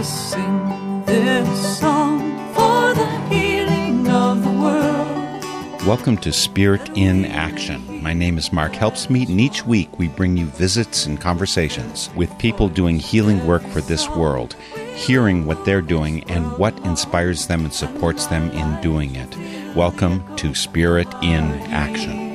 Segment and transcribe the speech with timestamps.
[0.00, 2.20] to sing this song
[2.54, 5.86] for the healing of the world.
[5.86, 8.02] Welcome to Spirit in Action.
[8.02, 12.38] My name is Mark Helpsmeet, and each week we bring you visits and conversations with
[12.38, 14.54] people doing healing work for this world,
[14.94, 19.36] hearing what they're doing and what inspires them and supports them in doing it.
[19.76, 21.42] Welcome to Spirit in
[21.72, 22.29] Action.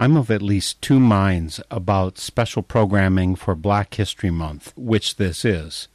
[0.00, 5.44] I'm of at least two minds about special programming for Black History Month, which this
[5.44, 5.88] is.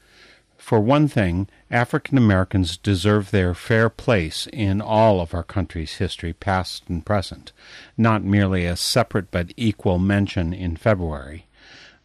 [0.57, 6.33] For one thing, African Americans deserve their fair place in all of our country's history,
[6.33, 7.53] past and present,
[7.95, 11.47] not merely a separate but equal mention in February.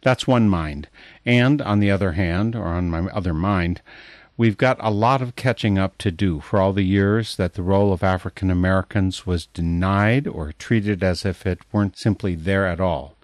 [0.01, 0.87] That's one mind.
[1.25, 3.81] And, on the other hand, or on my other mind,
[4.39, 7.61] We've got a lot of catching up to do for all the years that the
[7.61, 12.79] role of African Americans was denied or treated as if it weren't simply there at
[12.79, 13.17] all.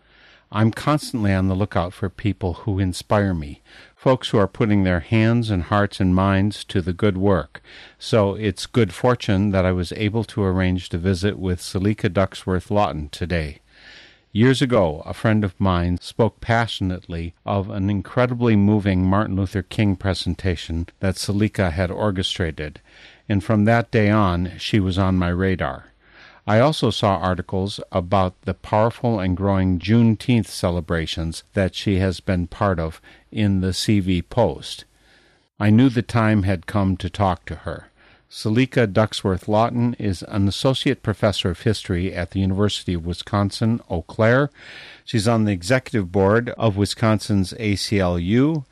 [0.51, 3.61] I'm constantly on the lookout for people who inspire me,
[3.95, 7.61] folks who are putting their hands and hearts and minds to the good work.
[7.97, 12.69] So it's good fortune that I was able to arrange to visit with Selika Ducksworth
[12.69, 13.61] Lawton today.
[14.35, 19.95] Years ago, a friend of mine spoke passionately of an incredibly moving Martin Luther King
[19.95, 22.81] presentation that Selika had orchestrated,
[23.29, 25.85] and from that day on, she was on my radar.
[26.45, 32.47] I also saw articles about the powerful and growing Juneteenth celebrations that she has been
[32.47, 32.99] part of
[33.31, 34.83] in the CV Post.
[35.61, 37.87] I knew the time had come to talk to her.
[38.35, 44.01] Selika Ducksworth Lawton is an associate professor of history at the University of Wisconsin Eau
[44.01, 44.49] Claire.
[45.05, 48.65] She's on the executive board of Wisconsin's ACLU.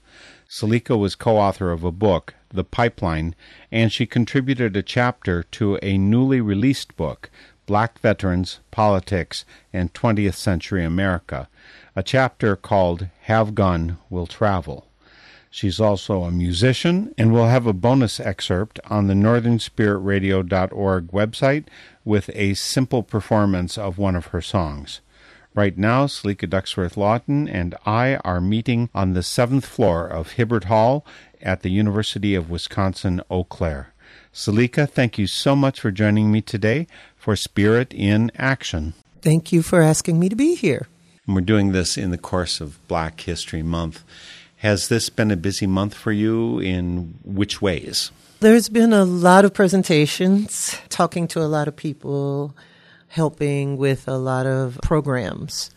[0.49, 3.35] Selika was co author of a book, The Pipeline,
[3.71, 7.29] and she contributed a chapter to a newly released book,
[7.65, 11.47] Black Veterans, Politics, and 20th Century America,
[11.95, 14.87] a chapter called Have Gun, Will Travel.
[15.53, 21.65] She's also a musician, and we'll have a bonus excerpt on the northernspiritradio.org website
[22.03, 25.01] with a simple performance of one of her songs.
[25.53, 30.63] Right now, Selika Ducksworth Lawton and I are meeting on the seventh floor of Hibbard
[30.63, 31.05] Hall
[31.39, 33.93] at the University of Wisconsin Eau Claire.
[34.33, 38.95] Selika, thank you so much for joining me today for Spirit in Action.
[39.21, 40.87] Thank you for asking me to be here.
[41.27, 44.03] And we're doing this in the course of Black History Month.
[44.63, 48.11] Has this been a busy month for you in which ways?
[48.39, 52.55] There's been a lot of presentations, talking to a lot of people,
[53.09, 55.69] helping with a lot of programs.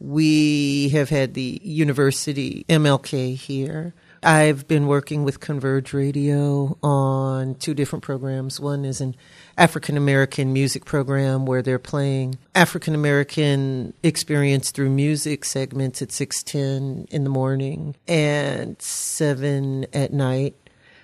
[0.00, 3.92] We have had the university MLK here.
[4.22, 8.58] I've been working with Converge Radio on two different programs.
[8.58, 9.14] One is an
[9.56, 17.06] African American music program where they're playing African American experience through music segments at 6:10
[17.10, 20.56] in the morning and 7 at night.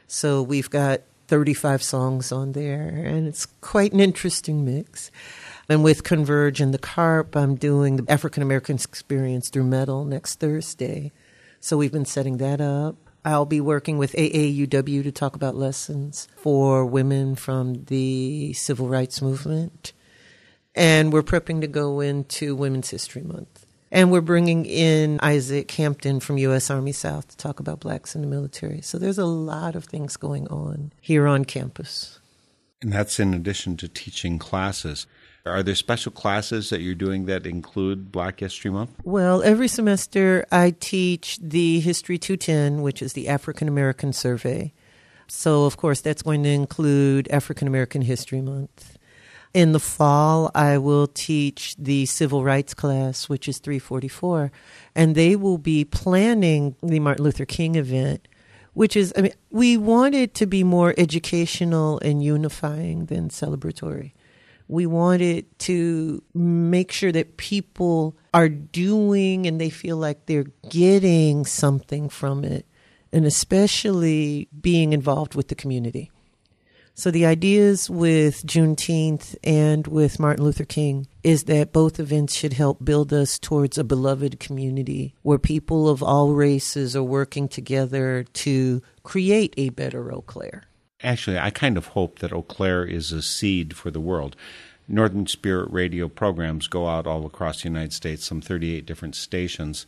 [0.06, 5.10] So we've got 35 songs on there and it's quite an interesting mix.
[5.68, 10.40] And with Converge and the Carp, I'm doing the African American experience through metal next
[10.40, 11.12] Thursday.
[11.60, 12.96] So we've been setting that up.
[13.28, 19.20] I'll be working with AAUW to talk about lessons for women from the civil rights
[19.20, 19.92] movement.
[20.74, 23.66] And we're prepping to go into Women's History Month.
[23.92, 26.70] And we're bringing in Isaac Hampton from U.S.
[26.70, 28.80] Army South to talk about blacks in the military.
[28.80, 32.20] So there's a lot of things going on here on campus.
[32.80, 35.06] And that's in addition to teaching classes.
[35.48, 38.90] Are there special classes that you're doing that include Black History Month?
[39.04, 44.72] Well, every semester I teach the History 210, which is the African American Survey.
[45.26, 48.98] So, of course, that's going to include African American History Month.
[49.54, 54.52] In the fall, I will teach the Civil Rights class, which is 344,
[54.94, 58.28] and they will be planning the Martin Luther King event,
[58.74, 64.12] which is, I mean, we want it to be more educational and unifying than celebratory.
[64.68, 71.46] We wanted to make sure that people are doing and they feel like they're getting
[71.46, 72.66] something from it,
[73.12, 76.10] and especially being involved with the community.
[76.98, 82.54] So the ideas with Juneteenth and with Martin Luther King is that both events should
[82.54, 88.24] help build us towards a beloved community where people of all races are working together
[88.24, 90.64] to create a better Eau Claire.
[91.02, 94.34] Actually, I kind of hope that Eau Claire is a seed for the world.
[94.88, 99.86] Northern Spirit radio programs go out all across the United States, some 38 different stations.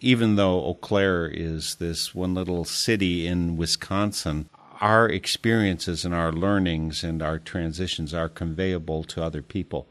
[0.00, 4.48] Even though Eau Claire is this one little city in Wisconsin,
[4.80, 9.88] our experiences and our learnings and our transitions are conveyable to other people.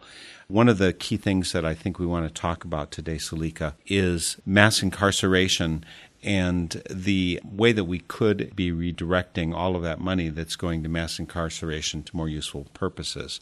[0.48, 3.74] One of the key things that I think we want to talk about today, Selika,
[3.86, 5.84] is mass incarceration
[6.24, 10.90] and the way that we could be redirecting all of that money that's going to
[10.90, 13.40] mass incarceration to more useful purposes.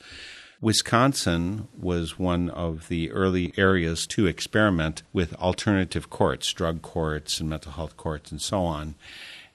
[0.62, 7.50] Wisconsin was one of the early areas to experiment with alternative courts, drug courts and
[7.50, 8.94] mental health courts, and so on.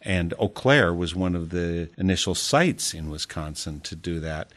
[0.03, 4.51] And Eau Claire was one of the initial sites in Wisconsin to do that.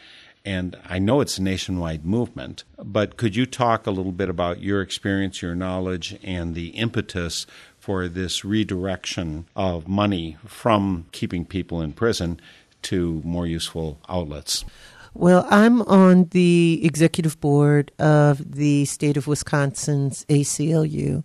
[0.45, 4.61] And I know it's a nationwide movement, but could you talk a little bit about
[4.61, 7.45] your experience, your knowledge, and the impetus
[7.89, 12.39] for this redirection of money from keeping people in prison
[12.83, 14.63] to more useful outlets?
[15.15, 21.23] Well, I'm on the executive board of the state of Wisconsin's ACLU.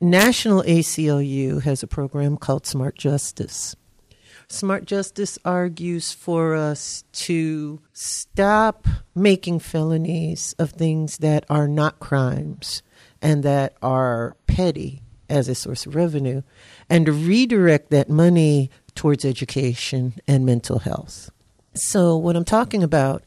[0.00, 3.76] National ACLU has a program called Smart Justice.
[4.48, 12.82] Smart Justice argues for us to stop making felonies of things that are not crimes
[13.22, 16.42] and that are petty as a source of revenue
[16.88, 21.30] and to redirect that money towards education and mental health.
[21.74, 23.22] So, what I'm talking about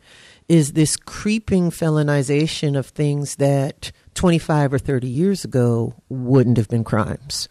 [0.47, 6.83] is this creeping felonization of things that 25 or 30 years ago wouldn't have been
[6.83, 7.47] crimes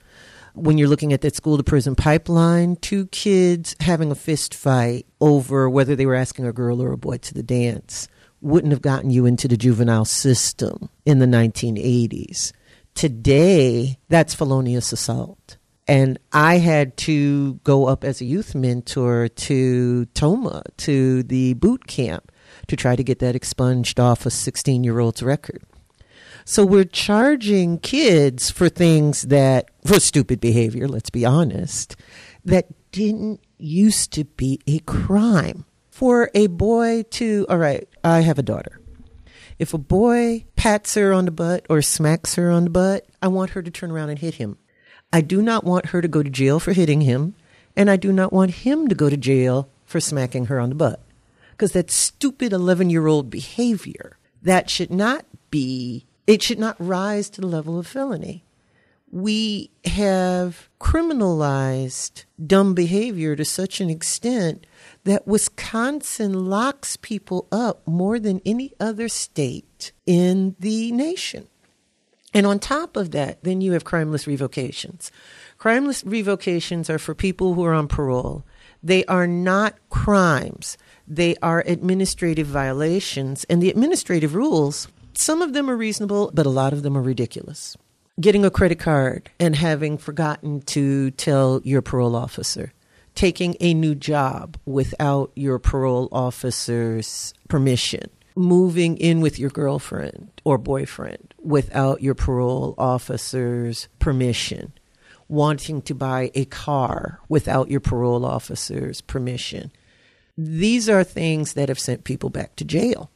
[0.59, 5.07] when you're looking at that school to prison pipeline, two kids having a fist fight
[5.21, 8.09] over whether they were asking a girl or a boy to the dance
[8.41, 12.53] wouldn't have gotten you into the juvenile system in the 1980s.
[12.99, 15.57] Today, that's felonious assault.
[15.87, 21.87] And I had to go up as a youth mentor to Tomah, to the boot
[21.87, 22.33] camp,
[22.67, 25.63] to try to get that expunged off a 16 year old's record.
[26.45, 31.95] So we're charging kids for things that, for stupid behavior, let's be honest,
[32.45, 35.67] that didn't used to be a crime.
[35.93, 38.81] For a boy to, all right, I have a daughter.
[39.59, 43.29] If a boy pats her on the butt or smacks her on the butt, I
[43.29, 44.57] want her to turn around and hit him.
[45.13, 47.35] I do not want her to go to jail for hitting him,
[47.75, 50.75] and I do not want him to go to jail for smacking her on the
[50.75, 51.01] butt.
[51.53, 54.17] Because that stupid 11 year old behavior.
[54.43, 58.45] That should not be it should not rise to the level of felony.
[59.11, 64.67] We have criminalized dumb behavior to such an extent
[65.05, 71.49] that Wisconsin locks people up more than any other state in the nation.
[72.35, 75.11] And on top of that, then you have crimeless revocations.
[75.57, 78.45] Crimeless revocations are for people who are on parole.
[78.83, 80.77] They are not crimes.
[81.07, 83.45] They are administrative violations.
[83.45, 87.03] And the administrative rules some of them are reasonable, but a lot of them are
[87.03, 87.77] ridiculous.
[88.21, 92.73] Getting a credit card and having forgotten to tell your parole officer.
[93.19, 98.11] Taking a new job without your parole officer's permission.
[98.37, 104.73] Moving in with your girlfriend or boyfriend without your parole officer's permission.
[105.27, 109.73] Wanting to buy a car without your parole officer's permission.
[110.37, 113.11] These are things that have sent people back to jail.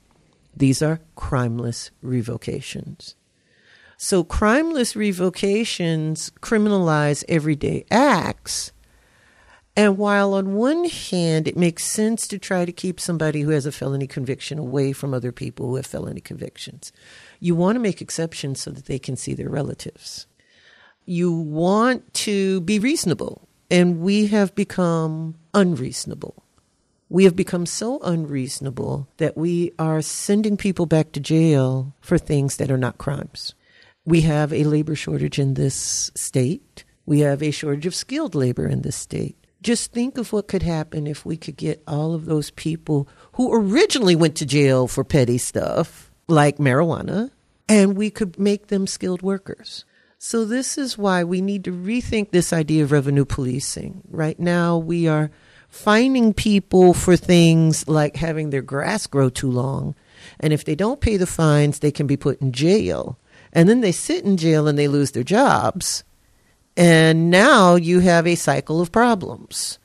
[0.56, 3.14] These are crimeless revocations.
[3.98, 8.72] So, crimeless revocations criminalize everyday acts.
[9.74, 13.64] And while on one hand, it makes sense to try to keep somebody who has
[13.64, 16.93] a felony conviction away from other people who have felony convictions,
[17.41, 20.26] you want to make exceptions so that they can see their relatives.
[21.06, 26.43] You want to be reasonable, and we have become unreasonable
[27.12, 32.56] we have become so unreasonable that we are sending people back to jail for things
[32.56, 33.55] that are not crimes.
[34.06, 36.84] We have a labor shortage in this state.
[37.05, 39.36] We have a shortage of skilled labor in this state.
[39.62, 43.54] Just think of what could happen if we could get all of those people who
[43.54, 47.31] originally went to jail for petty stuff, like marijuana,
[47.69, 49.84] and we could make them skilled workers.
[50.19, 54.02] So, this is why we need to rethink this idea of revenue policing.
[54.08, 55.31] Right now, we are
[55.69, 59.94] finding people for things like having their grass grow too long.
[60.38, 63.19] And if they don't pay the fines, they can be put in jail.
[63.52, 66.04] And then they sit in jail and they lose their jobs.
[66.76, 69.79] And now you have a cycle of problems.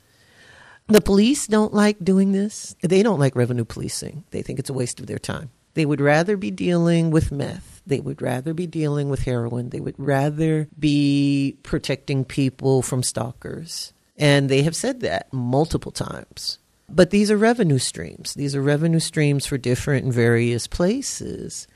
[0.86, 2.74] The police don't like doing this.
[2.80, 4.24] They don't like revenue policing.
[4.30, 5.50] They think it's a waste of their time.
[5.74, 7.82] They would rather be dealing with meth.
[7.86, 9.68] They would rather be dealing with heroin.
[9.68, 13.92] They would rather be protecting people from stalkers.
[14.16, 16.58] And they have said that multiple times.
[16.88, 18.34] But these are revenue streams.
[18.34, 21.68] These are revenue streams for different and various places.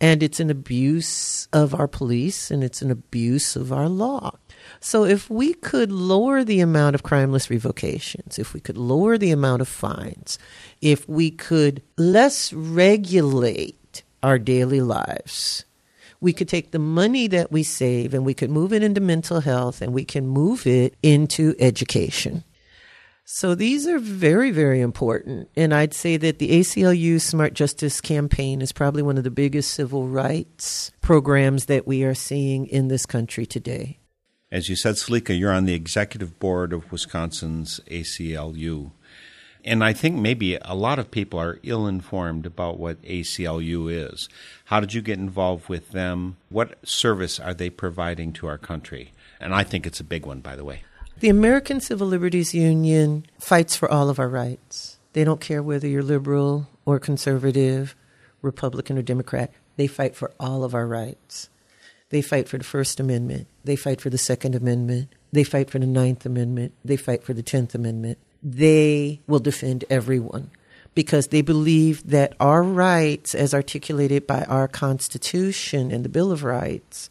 [0.00, 4.36] And it's an abuse of our police and it's an abuse of our law.
[4.80, 9.30] So if we could lower the amount of crimeless revocations, if we could lower the
[9.30, 10.38] amount of fines,
[10.80, 15.64] if we could less regulate our daily lives,
[16.20, 19.40] We could take the money that we save and we could move it into mental
[19.40, 22.44] health and we can move it into education.
[23.24, 25.50] So these are very, very important.
[25.56, 29.72] And I'd say that the ACLU Smart Justice Campaign is probably one of the biggest
[29.72, 33.98] civil rights programs that we are seeing in this country today.
[34.50, 38.92] As you said, Selika, you're on the executive board of Wisconsin's ACLU.
[39.64, 44.28] And I think maybe a lot of people are ill informed about what ACLU is.
[44.66, 46.36] How did you get involved with them?
[46.48, 49.10] What service are they providing to our country?
[49.40, 50.82] And I think it's a big one, by the way.
[51.18, 54.98] The American Civil Liberties Union fights for all of our rights.
[55.14, 57.96] They don't care whether you're liberal or conservative,
[58.42, 59.50] Republican or Democrat.
[59.76, 61.48] They fight for all of our rights.
[62.10, 63.48] They fight for the First Amendment.
[63.66, 65.12] They fight for the Second Amendment.
[65.32, 66.72] They fight for the Ninth Amendment.
[66.84, 70.50] They fight for the Tenth Amendment they will defend everyone
[70.94, 76.44] because they believe that our rights, as articulated by our Constitution and the Bill of
[76.44, 77.10] Rights,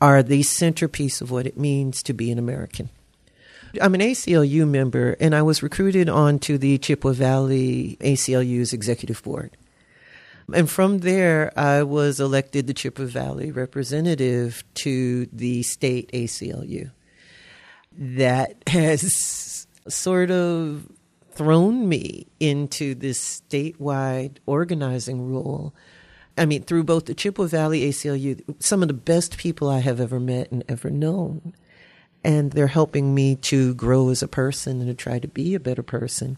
[0.00, 2.88] are the centerpiece of what it means to be an American.
[3.80, 9.56] I'm an ACLU member, and I was recruited onto the Chippewa Valley ACLU's executive board.
[10.54, 16.90] And from there, I was elected the Chippewa Valley representative to the state ACLU.
[17.92, 20.88] That has sort of
[21.32, 25.74] thrown me into this statewide organizing role.
[26.36, 30.00] I mean, through both the Chippewa Valley ACLU, some of the best people I have
[30.00, 31.54] ever met and ever known.
[32.24, 35.60] And they're helping me to grow as a person and to try to be a
[35.60, 36.36] better person.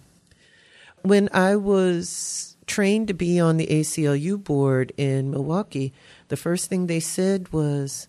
[1.03, 5.93] When I was trained to be on the ACLU board in Milwaukee,
[6.29, 8.09] the first thing they said was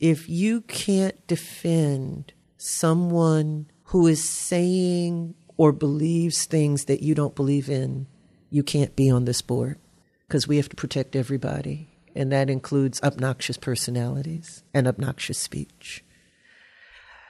[0.00, 7.68] if you can't defend someone who is saying or believes things that you don't believe
[7.68, 8.06] in,
[8.50, 9.78] you can't be on this board
[10.26, 11.88] because we have to protect everybody.
[12.14, 16.04] And that includes obnoxious personalities and obnoxious speech.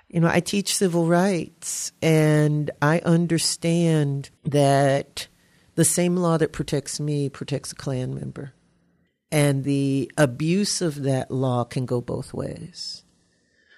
[0.09, 5.27] You know, I teach civil rights and I understand that
[5.75, 8.53] the same law that protects me protects a Klan member.
[9.31, 13.05] And the abuse of that law can go both ways.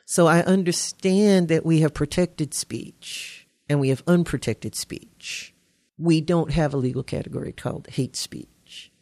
[0.05, 5.55] So I understand that we have protected speech and we have unprotected speech.
[5.99, 8.93] We don't have a legal category called hate speech.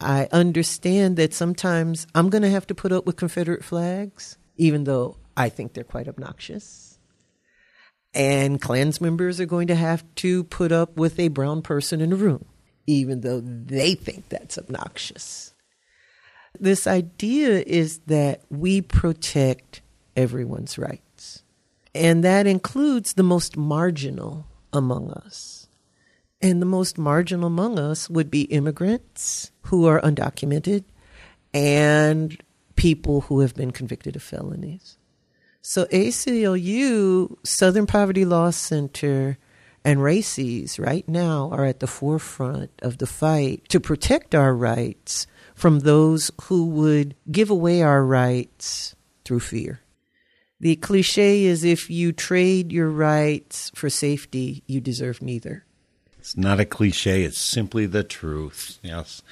[0.00, 4.84] I understand that sometimes I'm going to have to put up with Confederate flags, even
[4.84, 6.89] though I think they're quite obnoxious.
[8.12, 12.12] And Klans members are going to have to put up with a brown person in
[12.12, 12.44] a room,
[12.86, 15.54] even though they think that's obnoxious.
[16.58, 19.82] This idea is that we protect
[20.16, 21.44] everyone's rights.
[21.94, 25.68] And that includes the most marginal among us.
[26.42, 30.84] And the most marginal among us would be immigrants who are undocumented
[31.52, 32.42] and
[32.76, 34.96] people who have been convicted of felonies.
[35.62, 39.36] So ACLU, Southern Poverty Law Center,
[39.84, 45.26] and RACES right now are at the forefront of the fight to protect our rights
[45.54, 49.80] from those who would give away our rights through fear.
[50.60, 55.64] The cliche is if you trade your rights for safety, you deserve neither.
[56.18, 58.78] It's not a cliche, it's simply the truth.
[58.82, 59.22] Yes,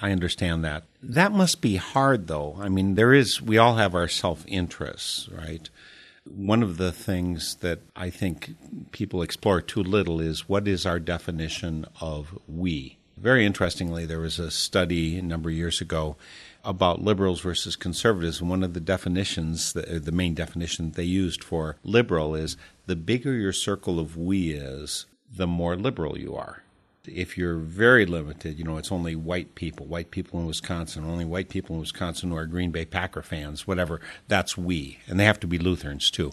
[0.00, 0.84] I understand that.
[1.02, 2.56] That must be hard, though.
[2.60, 5.68] I mean, there is, we all have our self interests, right?
[6.24, 8.54] One of the things that I think
[8.92, 12.98] people explore too little is what is our definition of we?
[13.16, 16.16] Very interestingly, there was a study a number of years ago
[16.64, 18.42] about liberals versus conservatives.
[18.42, 22.96] One of the definitions, the, uh, the main definition they used for liberal is the
[22.96, 26.62] bigger your circle of we is, the more liberal you are.
[27.08, 31.24] If you're very limited, you know, it's only white people, white people in Wisconsin, only
[31.24, 34.98] white people in Wisconsin who are Green Bay Packer fans, whatever, that's we.
[35.06, 36.32] And they have to be Lutherans too.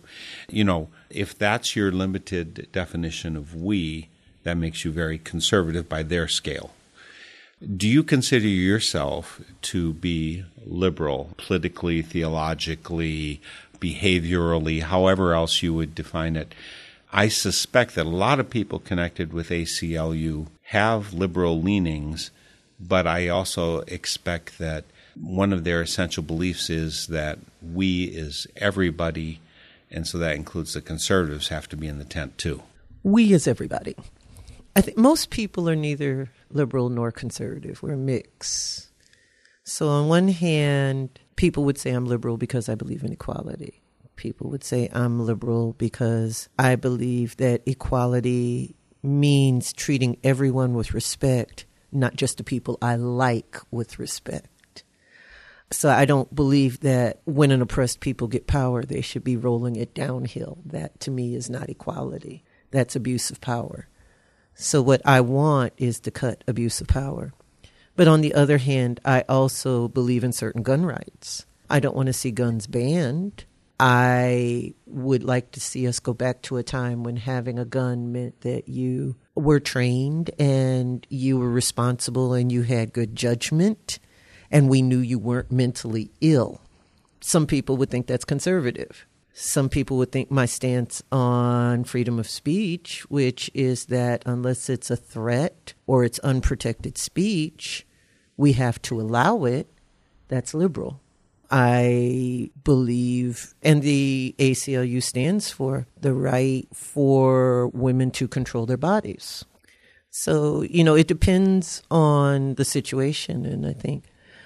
[0.50, 4.10] You know, if that's your limited definition of we,
[4.44, 6.72] that makes you very conservative by their scale.
[7.76, 13.42] Do you consider yourself to be liberal, politically, theologically,
[13.80, 16.54] behaviorally, however else you would define it?
[17.16, 22.30] I suspect that a lot of people connected with ACLU have liberal leanings,
[22.78, 24.84] but I also expect that
[25.16, 29.40] one of their essential beliefs is that we is everybody,
[29.90, 32.64] and so that includes the conservatives have to be in the tent too.
[33.02, 33.96] We is everybody.
[34.76, 37.82] I think most people are neither liberal nor conservative.
[37.82, 38.92] We're a mix.
[39.64, 43.85] So, on one hand, people would say I'm liberal because I believe in equality.
[44.16, 51.66] People would say I'm liberal because I believe that equality means treating everyone with respect,
[51.92, 54.84] not just the people I like with respect.
[55.72, 59.76] So I don't believe that when an oppressed people get power, they should be rolling
[59.76, 60.60] it downhill.
[60.66, 62.44] That to me is not equality.
[62.72, 63.88] That's abuse of power.
[64.54, 67.34] So what I want is to cut abuse of power.
[67.96, 71.46] But on the other hand, I also believe in certain gun rights.
[71.70, 73.46] I don't want to see guns banned.
[73.80, 78.12] I would like to see us go back to a time when having a gun
[78.12, 84.00] meant that you were trained and you were responsible and you had good judgment
[84.50, 86.62] and we knew you weren't mentally ill.
[87.20, 89.06] Some people would think that's conservative.
[89.34, 94.90] Some people would think my stance on freedom of speech, which is that unless it's
[94.90, 97.86] a threat or it's unprotected speech,
[98.38, 99.68] we have to allow it,
[100.30, 101.02] that's liberal.
[101.52, 109.46] I believe, and the ACLU stands for the right for women to control their bodies.
[110.10, 113.46] So, you know, it depends on the situation.
[113.46, 114.06] And I think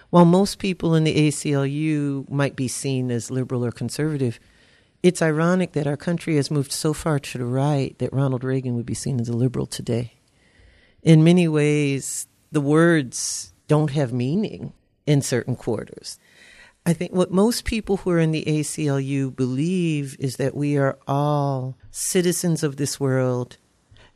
[0.09, 4.39] while most people in the ACLU might be seen as liberal or conservative,
[5.03, 8.75] it's ironic that our country has moved so far to the right that Ronald Reagan
[8.75, 10.13] would be seen as a liberal today.
[11.03, 14.73] In many ways, the words don't have meaning
[15.05, 16.19] in certain quarters.
[16.85, 20.97] I think what most people who are in the ACLU believe is that we are
[21.07, 23.57] all citizens of this world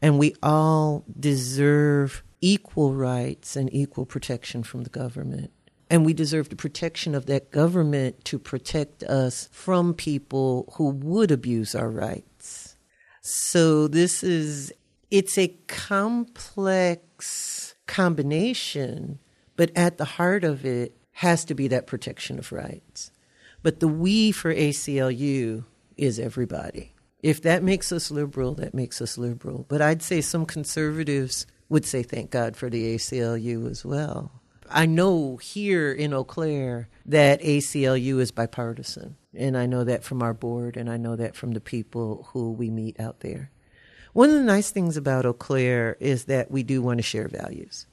[0.01, 5.51] and we all deserve equal rights and equal protection from the government.
[5.89, 11.31] And we deserve the protection of that government to protect us from people who would
[11.31, 12.75] abuse our rights.
[13.21, 14.73] So this is,
[15.11, 19.19] it's a complex combination,
[19.55, 23.11] but at the heart of it has to be that protection of rights.
[23.61, 25.63] But the we for ACLU
[25.95, 26.93] is everybody.
[27.21, 29.65] If that makes us liberal, that makes us liberal.
[29.69, 34.31] But I'd say some conservatives would say thank God for the ACLU as well.
[34.69, 40.21] I know here in Eau Claire that ACLU is bipartisan, and I know that from
[40.21, 43.51] our board, and I know that from the people who we meet out there.
[44.13, 47.27] One of the nice things about Eau Claire is that we do want to share
[47.27, 47.85] values.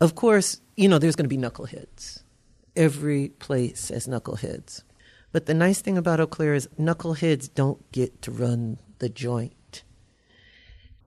[0.00, 2.22] Of course, you know, there's going to be knuckleheads
[2.76, 4.82] every place as knuckleheads.
[5.32, 9.82] But the nice thing about Eau Claire is knuckleheads don't get to run the joint.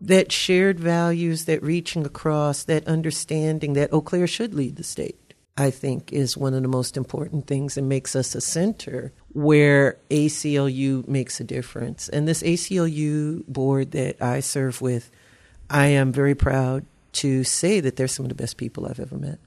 [0.01, 5.34] That shared values, that reaching across, that understanding that Eau Claire should lead the state,
[5.58, 9.97] I think is one of the most important things and makes us a center where
[10.10, 12.08] ACLU makes a difference.
[12.08, 15.12] And this ACLU board that I serve with,
[15.69, 19.17] I am very proud to say that they're some of the best people I've ever
[19.17, 19.39] met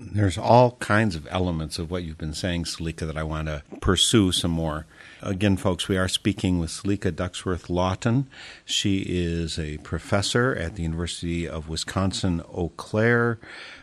[0.00, 3.62] there's all kinds of elements of what you've been saying, Selika, that I want to
[3.80, 4.86] pursue some more.
[5.22, 8.26] Again, folks, we are speaking with Selika Ducksworth Lawton.
[8.64, 13.38] She is a professor at the University of Wisconsin Eau Claire.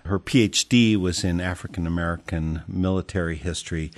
[0.05, 3.91] Her PhD was in African American military history,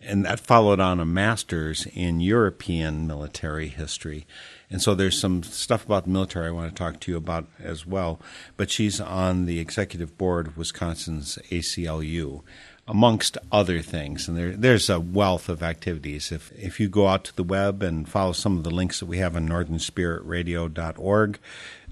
[0.00, 4.26] and that followed on a master's in European military history.
[4.70, 7.46] And so there's some stuff about the military I want to talk to you about
[7.62, 8.20] as well.
[8.56, 12.42] But she's on the executive board of Wisconsin's ACLU,
[12.88, 14.28] amongst other things.
[14.28, 16.30] And there, there's a wealth of activities.
[16.30, 19.06] If, if you go out to the web and follow some of the links that
[19.06, 21.38] we have on northernspiritradio.org,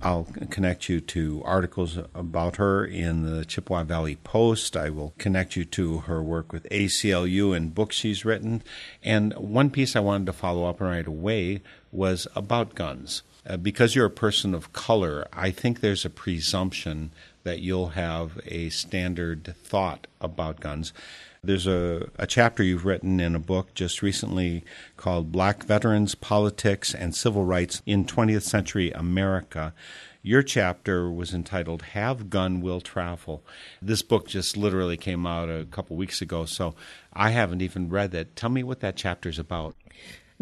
[0.02, 4.76] I'll connect you to articles about her in the Chippewa Valley Post.
[4.76, 8.62] I will connect you to her work with ACLU and books she's written.
[9.02, 11.62] And one piece I wanted to follow up right away
[11.94, 13.22] was about guns.
[13.46, 17.10] Uh, because you're a person of color, I think there's a presumption
[17.42, 20.94] that you'll have a standard thought about guns.
[21.42, 24.64] There's a, a chapter you've written in a book just recently
[24.96, 29.74] called Black Veterans, Politics, and Civil Rights in 20th Century America.
[30.22, 33.44] Your chapter was entitled Have Gun Will Travel.
[33.82, 36.74] This book just literally came out a couple weeks ago, so
[37.12, 38.34] I haven't even read it.
[38.36, 39.76] Tell me what that chapter is about.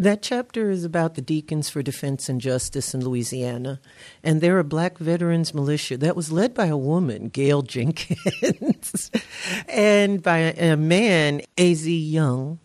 [0.03, 3.81] That chapter is about the Deacons for Defense and Justice in Louisiana.
[4.25, 9.13] And they're a black veterans militia that was led by a woman, Gail Jenkins,
[9.69, 11.97] and by a man, A.Z.
[11.97, 12.59] Young,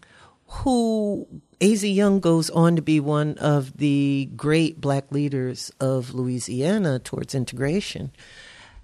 [0.47, 1.27] who
[1.61, 1.87] A.Z.
[1.87, 8.09] Young goes on to be one of the great black leaders of Louisiana towards integration.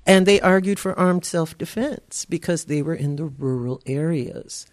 [0.06, 4.68] And they argued for armed self defense because they were in the rural areas.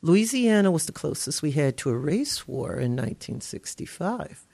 [0.00, 4.46] Louisiana was the closest we had to a race war in 1965.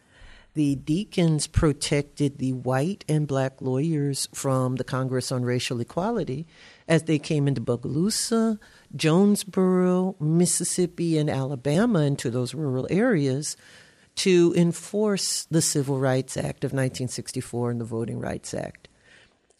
[0.55, 6.47] The deacons protected the white and black lawyers from the Congress on Racial Equality
[6.87, 8.59] as they came into Bogalusa,
[8.95, 13.57] Jonesboro, Mississippi, and Alabama into those rural areas
[14.17, 18.89] to enforce the Civil Rights Act of 1964 and the Voting Rights Act.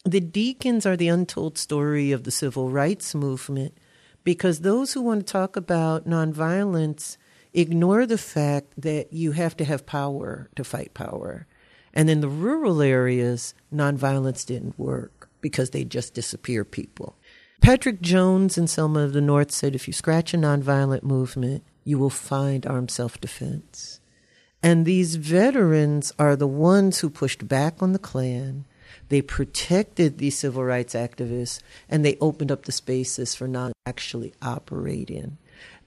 [0.05, 3.77] The deacons are the untold story of the civil rights movement
[4.25, 7.15] Because those who want to talk about nonviolence
[7.53, 11.47] ignore the fact that you have to have power to fight power.
[11.93, 17.15] And in the rural areas, nonviolence didn't work because they just disappear people.
[17.61, 21.97] Patrick Jones in Selma of the North said if you scratch a nonviolent movement, you
[21.97, 24.01] will find armed self defense.
[24.61, 28.65] And these veterans are the ones who pushed back on the Klan.
[29.09, 34.33] They protected these civil rights activists and they opened up the spaces for non actually
[34.41, 35.37] operate in.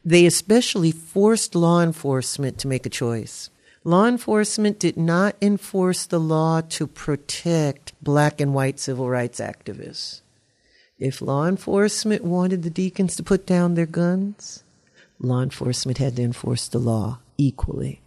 [0.05, 3.51] They especially forced law enforcement to make a choice.
[3.85, 10.21] Law enforcement did not enforce the law to protect black and white civil rights activists.
[10.99, 14.65] If law enforcement wanted the deacons to put down their guns,
[15.21, 18.01] law enforcement had to enforce the law equally.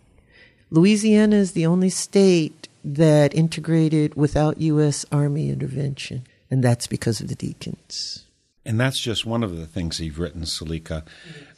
[0.69, 5.06] Louisiana is the only state that integrated without U.S.
[5.12, 8.26] Army intervention, and that's because of the deacons.
[8.65, 11.04] And that's just one of the things you've written, Selika.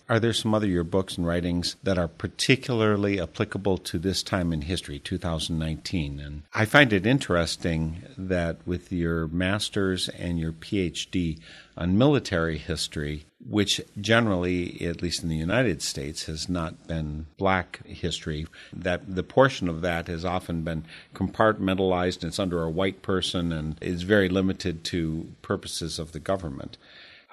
[0.10, 4.52] Are there some other your books and writings that are particularly applicable to this time
[4.52, 6.20] in history, 2019?
[6.20, 11.40] And I find it interesting that with your master's and your PhD
[11.78, 17.86] on military history, which generally, at least in the United States, has not been black
[17.88, 20.84] history, that the portion of that has often been
[21.16, 26.78] compartmentalized it's under a white person and is very limited to purposes of the government.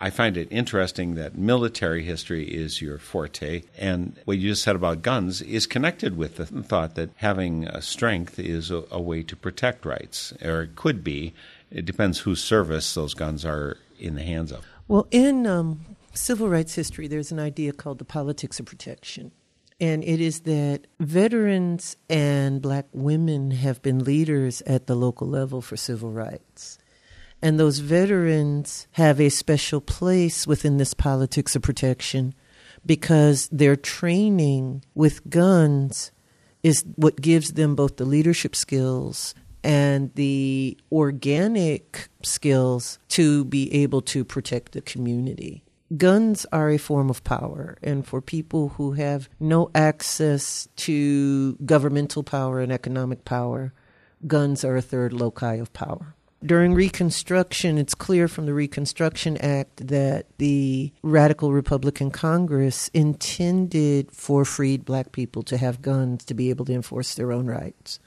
[0.03, 4.75] I find it interesting that military history is your forte, and what you just said
[4.75, 9.37] about guns is connected with the thought that having strength is a, a way to
[9.37, 11.35] protect rights, or it could be.
[11.71, 14.65] It depends whose service those guns are in the hands of.
[14.89, 15.85] Well, in um,
[16.15, 19.33] civil rights history, there's an idea called the politics of protection.
[19.81, 25.63] And it is that veterans and black women have been leaders at the local level
[25.63, 26.79] for civil rights.
[27.43, 32.35] And those veterans have a special place within this politics of protection
[32.85, 36.13] because their training with guns
[36.63, 44.01] is what gives them both the leadership skills and the organic skills to be able
[44.03, 45.63] to protect the community.
[45.97, 52.23] Guns are a form of power, and for people who have no access to governmental
[52.23, 53.73] power and economic power,
[54.27, 56.15] guns are a third loci of power.
[56.43, 64.47] During Reconstruction, it's clear from the Reconstruction Act that the radical Republican Congress intended for
[64.47, 67.99] freed black people to have guns to be able to enforce their own rights.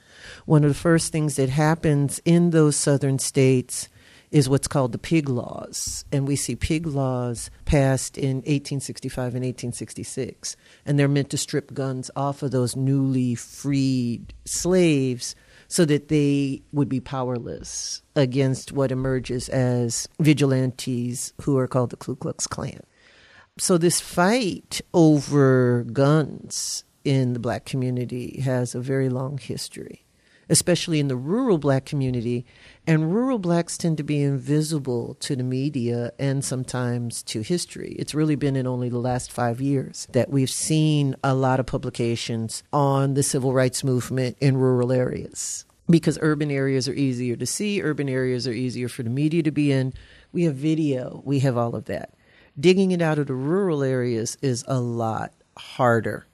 [0.46, 3.88] One of the first things that happens in those southern states
[4.32, 6.04] is what's called the pig laws.
[6.10, 10.56] And we see pig laws passed in 1865 and 1866.
[10.84, 15.36] And they're meant to strip guns off of those newly freed slaves
[15.68, 21.96] so that they would be powerless against what emerges as vigilantes who are called the
[21.96, 22.80] Ku Klux Klan.
[23.58, 30.03] So, this fight over guns in the black community has a very long history,
[30.48, 32.44] especially in the rural black community.
[32.86, 37.96] And rural blacks tend to be invisible to the media and sometimes to history.
[37.98, 41.66] It's really been in only the last five years that we've seen a lot of
[41.66, 47.46] publications on the civil rights movement in rural areas because urban areas are easier to
[47.46, 49.92] see, urban areas are easier for the media to be in.
[50.32, 52.14] We have video, we have all of that.
[52.58, 56.26] Digging it out of the rural areas is a lot harder.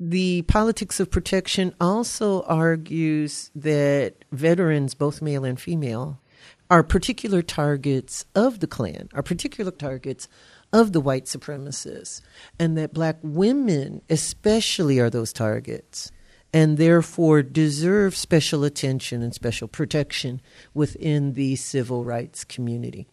[0.00, 6.20] The politics of protection also argues that veterans, both male and female,
[6.68, 10.26] are particular targets of the Klan, are particular targets
[10.72, 12.22] of the white supremacists,
[12.58, 16.10] and that black women, especially, are those targets
[16.52, 20.40] and therefore deserve special attention and special protection
[20.72, 23.08] within the civil rights community.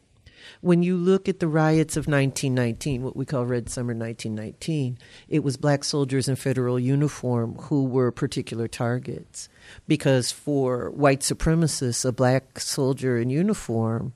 [0.62, 4.97] When you look at the riots of 1919, what we call Red Summer 1919,
[5.30, 9.49] it was black soldiers in federal uniform who were particular targets.
[9.88, 14.13] Because for white supremacists, a black soldier in uniform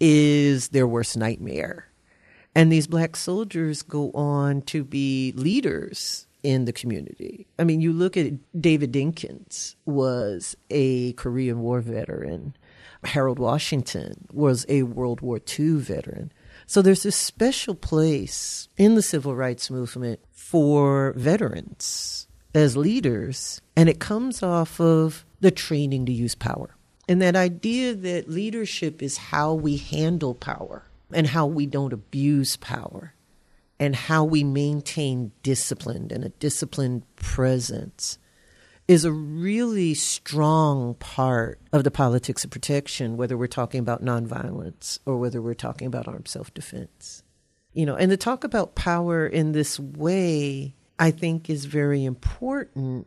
[0.00, 1.88] is their worst nightmare.
[2.54, 7.46] And these black soldiers go on to be leaders in the community.
[7.58, 12.54] I mean, you look at David Dinkins was a Korean War veteran.
[13.04, 16.32] Harold Washington was a World War II veteran.
[16.66, 23.88] So there's this special place in the civil rights movement for veterans as leaders, and
[23.88, 26.74] it comes off of the training to use power.
[27.08, 32.56] And that idea that leadership is how we handle power and how we don't abuse
[32.56, 33.14] power
[33.78, 38.18] and how we maintain discipline and a disciplined presence
[38.88, 44.98] is a really strong part of the politics of protection, whether we're talking about nonviolence
[45.04, 47.22] or whether we're talking about armed self defense.
[47.72, 53.06] You know, and to talk about power in this way, I think is very important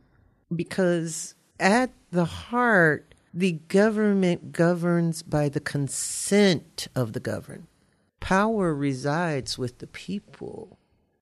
[0.53, 7.67] because at the heart, the government governs by the consent of the governed.
[8.19, 10.77] Power resides with the people,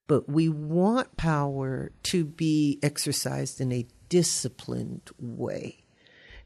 [0.08, 5.84] but we want power to be exercised in a disciplined way.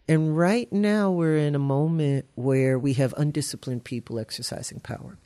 [0.07, 5.17] And right now, we're in a moment where we have undisciplined people exercising power.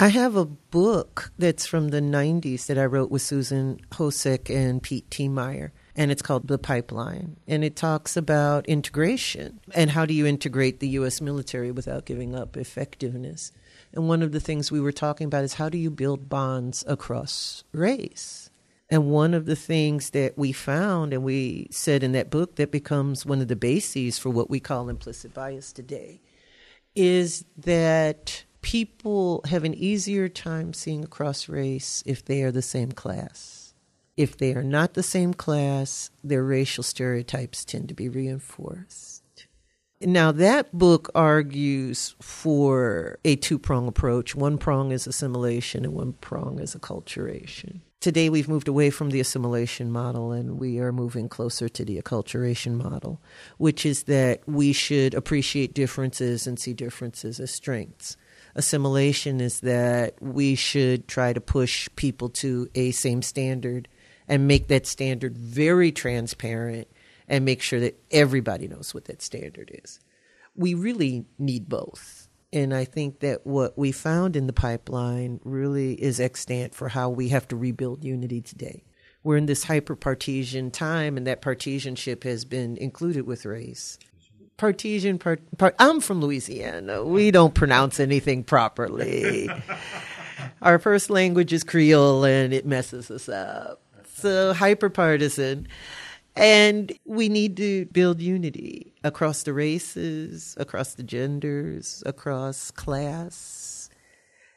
[0.00, 4.80] I have a book that's from the 90s that I wrote with Susan Hosek and
[4.80, 5.28] Pete T.
[5.28, 7.36] Meyer, and it's called The Pipeline.
[7.48, 11.20] And it talks about integration and how do you integrate the U.S.
[11.20, 13.50] military without giving up effectiveness.
[13.92, 16.84] And one of the things we were talking about is how do you build bonds
[16.86, 18.47] across race?
[18.90, 22.70] And one of the things that we found, and we said in that book that
[22.70, 26.22] becomes one of the bases for what we call implicit bias today,
[26.94, 32.92] is that people have an easier time seeing across race if they are the same
[32.92, 33.74] class.
[34.16, 39.22] If they are not the same class, their racial stereotypes tend to be reinforced.
[40.00, 44.34] Now, that book argues for a two prong approach.
[44.34, 47.80] One prong is assimilation, and one prong is acculturation.
[48.00, 52.00] Today, we've moved away from the assimilation model and we are moving closer to the
[52.00, 53.20] acculturation model,
[53.56, 58.16] which is that we should appreciate differences and see differences as strengths
[58.58, 63.86] assimilation is that we should try to push people to a same standard
[64.26, 66.88] and make that standard very transparent
[67.28, 70.00] and make sure that everybody knows what that standard is.
[70.56, 72.17] We really need both.
[72.52, 77.10] And I think that what we found in the pipeline really is extant for how
[77.10, 78.84] we have to rebuild unity today.
[79.22, 83.98] We're in this hyper partisan time, and that partisanship has been included with race.
[84.56, 87.04] Partesian part, part, I'm from Louisiana.
[87.04, 89.50] We don't pronounce anything properly.
[90.62, 93.82] Our first language is Creole and it messes us up.
[94.14, 95.68] So hyper partisan.
[96.38, 103.90] And we need to build unity across the races, across the genders, across class.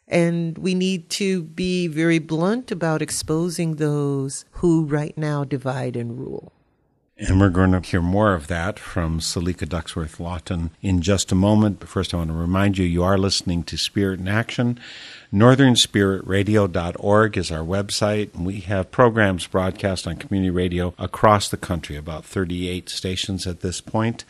[0.07, 6.19] And we need to be very blunt about exposing those who right now divide and
[6.19, 6.53] rule.
[7.27, 11.35] And we're going to hear more of that from Selika Ducksworth Lawton in just a
[11.35, 11.79] moment.
[11.79, 14.79] But first, I want to remind you you are listening to Spirit in Action.
[15.31, 18.35] NorthernSpiritRadio.org is our website.
[18.35, 23.81] We have programs broadcast on community radio across the country, about 38 stations at this
[23.81, 24.25] point.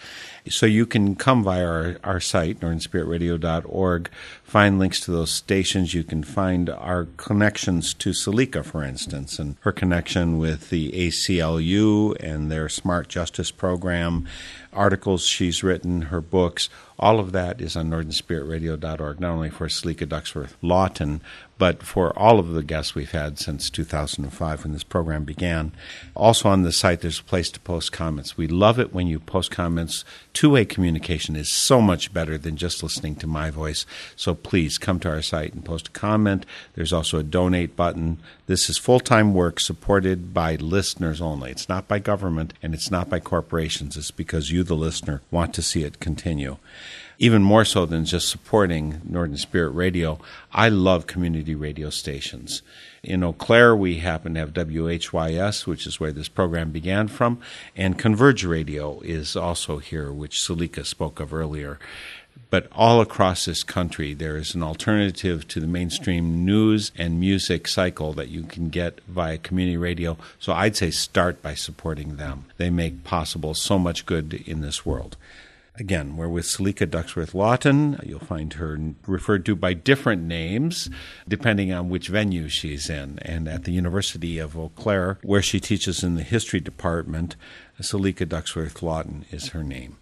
[0.49, 4.09] So you can come via our, our site, NorthernSpiritRadio.org,
[4.43, 5.93] find links to those stations.
[5.93, 12.15] You can find our connections to Selika, for instance, and her connection with the ACLU
[12.19, 14.27] and their Smart Justice program
[14.73, 16.69] articles she's written, her books,
[17.01, 21.21] all of that is on northernspiritradio.org, not only for Selika Ducksworth Lawton,
[21.57, 25.71] but for all of the guests we've had since 2005 when this program began.
[26.15, 28.37] Also on the site, there's a place to post comments.
[28.37, 30.03] We love it when you post comments.
[30.33, 33.85] Two way communication is so much better than just listening to my voice.
[34.15, 36.45] So please come to our site and post a comment.
[36.73, 38.19] There's also a donate button.
[38.47, 41.51] This is full time work supported by listeners only.
[41.51, 43.97] It's not by government and it's not by corporations.
[43.97, 46.57] It's because you, the listener, want to see it continue
[47.21, 50.19] even more so than just supporting Northern Spirit Radio,
[50.51, 52.63] I love community radio stations.
[53.03, 57.39] In Eau Claire, we happen to have WHYS, which is where this program began from,
[57.77, 61.77] and Converge Radio is also here, which Selika spoke of earlier.
[62.51, 67.65] But all across this country, there is an alternative to the mainstream news and music
[67.65, 70.17] cycle that you can get via community radio.
[70.37, 72.45] So I'd say start by supporting them.
[72.57, 75.15] They make possible so much good in this world.
[75.77, 77.97] Again, we're with Selika Ducksworth Lawton.
[78.03, 80.89] You'll find her referred to by different names
[81.25, 83.17] depending on which venue she's in.
[83.19, 87.37] And at the University of Eau Claire, where she teaches in the history department,
[87.79, 89.95] Selika Ducksworth Lawton is her name.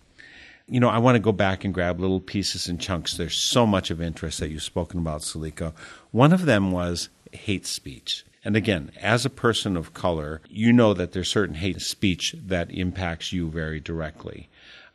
[0.70, 3.18] You know, I want to go back and grab little pieces and chunks.
[3.18, 5.74] There's so much of interest that you've spoken about, Selika.
[6.12, 8.24] One of them was hate speech.
[8.44, 12.72] And again, as a person of color, you know that there's certain hate speech that
[12.72, 14.48] impacts you very directly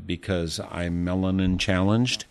[0.04, 2.24] because I'm melanin challenged.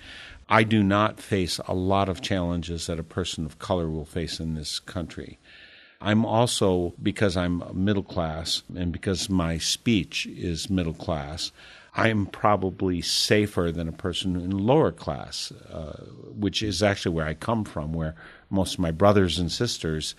[0.49, 4.39] I do not face a lot of challenges that a person of color will face
[4.39, 5.37] in this country.
[6.01, 11.51] I'm also, because I'm middle class and because my speech is middle class,
[11.95, 17.35] I'm probably safer than a person in lower class, uh, which is actually where I
[17.35, 18.15] come from, where
[18.49, 20.15] most of my brothers and sisters,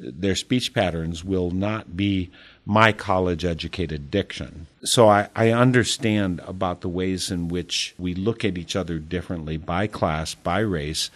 [0.00, 2.30] their speech patterns will not be
[2.64, 4.66] my college educated diction.
[4.84, 9.56] So I, I, understand about the ways in which we look at each other differently
[9.56, 11.10] by class, by race,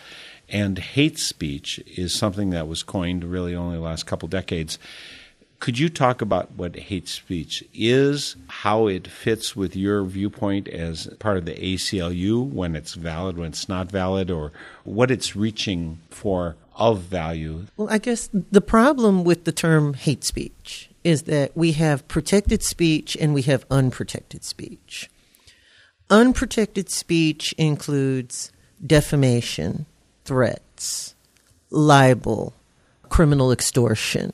[0.48, 4.78] And hate speech is something that was coined really only the last couple decades.
[5.62, 11.06] Could you talk about what hate speech is, how it fits with your viewpoint as
[11.20, 14.50] part of the ACLU, when it's valid, when it's not valid, or
[14.82, 17.66] what it's reaching for of value?
[17.76, 22.64] Well, I guess the problem with the term hate speech is that we have protected
[22.64, 25.08] speech and we have unprotected speech.
[26.10, 28.50] Unprotected speech includes
[28.84, 29.86] defamation,
[30.24, 31.14] threats,
[31.70, 32.52] libel,
[33.08, 34.32] criminal extortion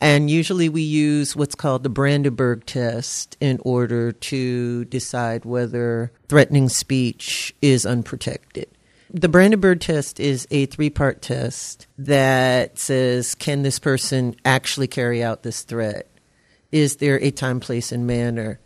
[0.00, 6.68] and usually we use what's called the Brandenburg test in order to decide whether threatening
[6.68, 8.68] speech is unprotected.
[9.10, 15.22] The Brandenburg test is a three part test that says can this person actually carry
[15.22, 16.06] out this threat?
[16.70, 18.60] Is there a time, place, and manner?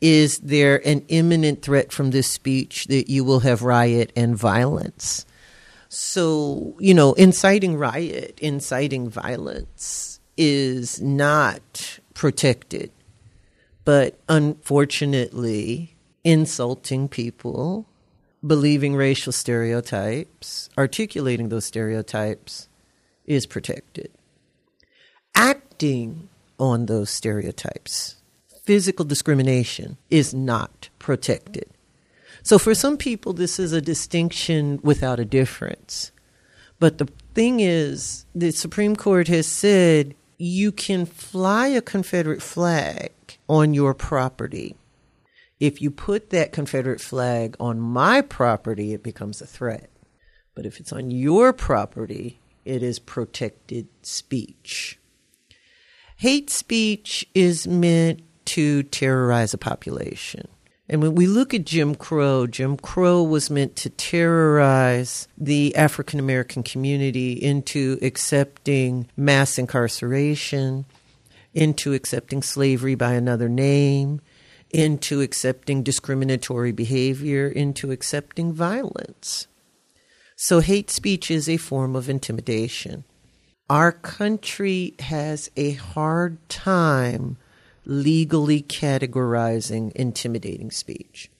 [0.00, 5.26] Is there an imminent threat from this speech that you will have riot and violence?
[5.88, 12.90] So, you know, inciting riot, inciting violence is not protected,
[13.84, 17.86] but unfortunately, insulting people,
[18.46, 22.68] believing racial stereotypes, articulating those stereotypes
[23.26, 24.10] is protected.
[25.34, 28.16] Acting on those stereotypes,
[28.64, 31.68] physical discrimination is not protected.
[32.42, 36.12] So for some people, this is a distinction without a difference.
[36.78, 43.12] But the thing is, the Supreme Court has said you can fly a Confederate flag
[43.48, 44.76] on your property.
[45.60, 49.90] If you put that Confederate flag on my property, it becomes a threat.
[50.54, 54.98] But if it's on your property, it is protected speech.
[56.16, 60.48] Hate speech is meant to terrorize a population.
[60.88, 66.20] And when we look at Jim Crow, Jim Crow was meant to terrorize the African
[66.20, 70.84] American community into accepting mass incarceration,
[71.54, 74.20] into accepting slavery by another name,
[74.70, 79.46] into accepting discriminatory behavior, into accepting violence.
[80.36, 83.04] So, hate speech is a form of intimidation.
[83.70, 87.38] Our country has a hard time
[87.84, 91.30] legally categorizing intimidating speech.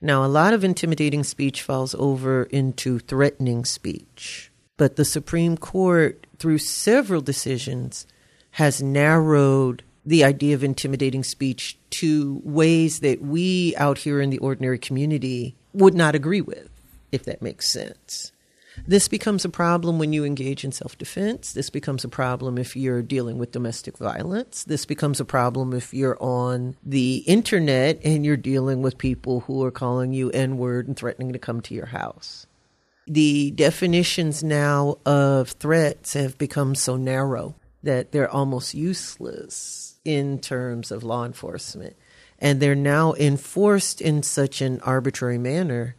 [0.00, 6.26] Now, a lot of intimidating speech falls over into threatening speech, but the Supreme Court,
[6.38, 8.06] through several decisions,
[8.52, 14.38] has narrowed the idea of intimidating speech to ways that we out here in the
[14.38, 16.68] ordinary community would not agree with,
[17.10, 18.30] if that makes sense.
[18.86, 21.52] This becomes a problem when you engage in self defense.
[21.52, 24.64] This becomes a problem if you're dealing with domestic violence.
[24.64, 29.62] This becomes a problem if you're on the internet and you're dealing with people who
[29.64, 32.46] are calling you N word and threatening to come to your house.
[33.06, 40.90] The definitions now of threats have become so narrow that they're almost useless in terms
[40.90, 41.96] of law enforcement.
[42.38, 45.96] And they're now enforced in such an arbitrary manner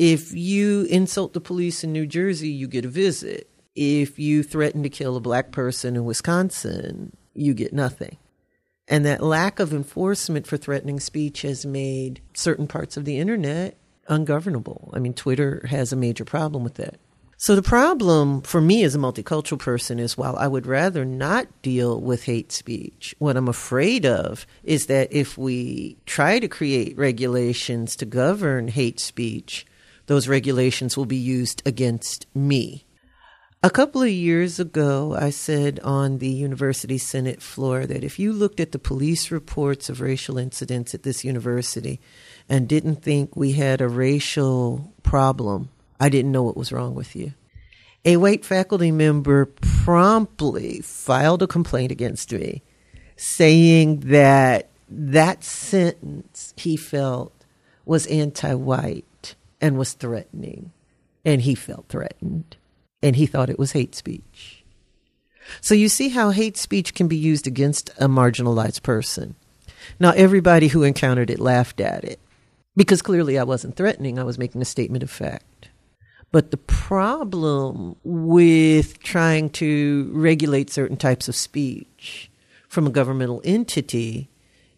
[0.00, 3.50] if you insult the police in New Jersey, you get a visit.
[3.76, 8.16] If you threaten to kill a black person in Wisconsin, you get nothing.
[8.88, 13.76] And that lack of enforcement for threatening speech has made certain parts of the internet
[14.08, 14.90] ungovernable.
[14.94, 16.98] I mean, Twitter has a major problem with that.
[17.36, 21.46] So the problem for me as a multicultural person is while I would rather not
[21.60, 26.96] deal with hate speech, what I'm afraid of is that if we try to create
[26.96, 29.66] regulations to govern hate speech,
[30.10, 32.84] those regulations will be used against me.
[33.62, 38.32] A couple of years ago, I said on the university senate floor that if you
[38.32, 42.00] looked at the police reports of racial incidents at this university
[42.48, 45.68] and didn't think we had a racial problem,
[46.00, 47.34] I didn't know what was wrong with you.
[48.04, 52.64] A white faculty member promptly filed a complaint against me
[53.14, 57.32] saying that that sentence he felt
[57.84, 59.04] was anti white
[59.60, 60.72] and was threatening.
[61.24, 62.56] And he felt threatened.
[63.02, 64.64] And he thought it was hate speech.
[65.60, 69.34] So you see how hate speech can be used against a marginalized person.
[69.98, 72.20] Now, everybody who encountered it laughed at it
[72.76, 75.68] because clearly I wasn't threatening, I was making a statement of fact.
[76.32, 82.30] But the problem with trying to regulate certain types of speech
[82.68, 84.30] from a governmental entity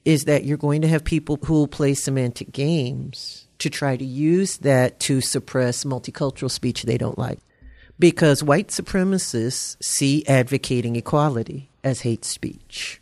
[0.04, 4.04] is that you're going to have people who will play semantic games to try to
[4.04, 7.38] use that to suppress multicultural speech they don't like.
[7.98, 13.00] Because white supremacists see advocating equality as hate speech.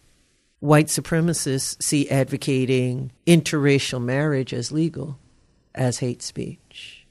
[0.61, 5.19] White supremacists see advocating interracial marriage as legal
[5.75, 7.07] as hate speech.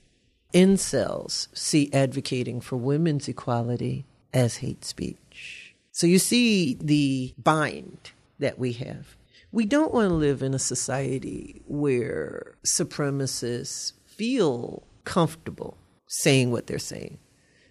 [0.54, 5.76] incels see advocating for women's equality as hate speech.
[5.92, 9.16] So you see the bind that we have.
[9.52, 15.78] We don't want to live in a society where supremacists feel comfortable
[16.08, 17.18] saying what they're saying.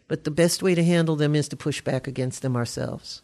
[0.09, 3.23] But the best way to handle them is to push back against them ourselves.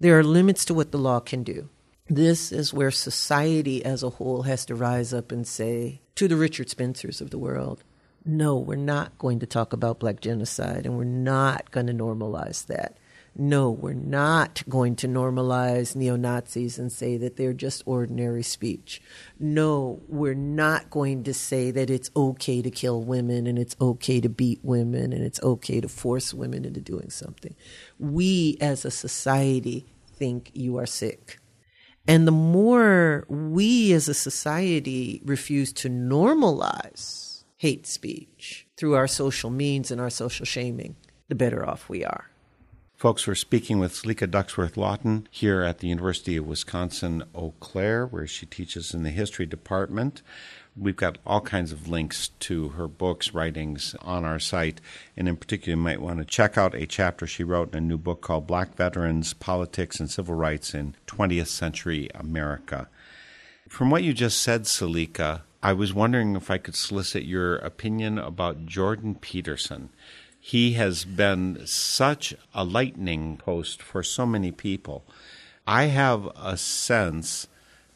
[0.00, 1.68] There are limits to what the law can do.
[2.08, 6.36] This is where society as a whole has to rise up and say to the
[6.36, 7.84] Richard Spencers of the world,
[8.24, 12.66] no, we're not going to talk about black genocide and we're not going to normalize
[12.66, 12.96] that.
[13.34, 19.00] No, we're not going to normalize neo Nazis and say that they're just ordinary speech.
[19.38, 24.20] No, we're not going to say that it's okay to kill women and it's okay
[24.20, 27.54] to beat women and it's okay to force women into doing something.
[27.98, 31.38] We as a society think you are sick.
[32.06, 39.48] And the more we as a society refuse to normalize hate speech through our social
[39.48, 40.96] means and our social shaming,
[41.28, 42.31] the better off we are.
[43.02, 48.06] Folks, we're speaking with Selika Ducksworth Lawton here at the University of Wisconsin Eau Claire,
[48.06, 50.22] where she teaches in the history department.
[50.76, 54.80] We've got all kinds of links to her books, writings on our site,
[55.16, 57.80] and in particular, you might want to check out a chapter she wrote in a
[57.88, 62.88] new book called Black Veterans, Politics, and Civil Rights in 20th Century America.
[63.68, 68.18] From what you just said, Selika, I was wondering if I could solicit your opinion
[68.18, 69.88] about Jordan Peterson
[70.44, 75.04] he has been such a lightning post for so many people.
[75.68, 77.46] I have a sense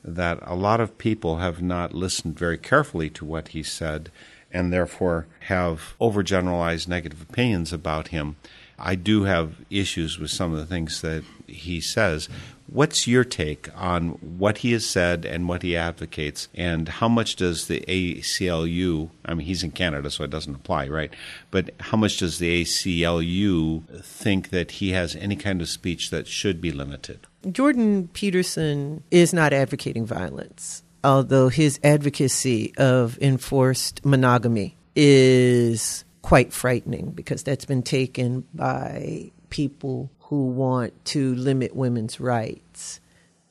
[0.04, 4.12] that a lot of people have not listened very carefully to what he said
[4.52, 8.36] and therefore have overgeneralized negative opinions about him.
[8.78, 12.28] I do have issues with some of the things that he says.
[12.68, 17.36] What's your take on what he has said and what he advocates, and how much
[17.36, 19.10] does the ACLU?
[19.24, 21.12] I mean, he's in Canada, so it doesn't apply, right?
[21.52, 26.26] But how much does the ACLU think that he has any kind of speech that
[26.26, 27.20] should be limited?
[27.50, 37.12] Jordan Peterson is not advocating violence, although his advocacy of enforced monogamy is quite frightening
[37.12, 42.98] because that's been taken by people who want to limit women's rights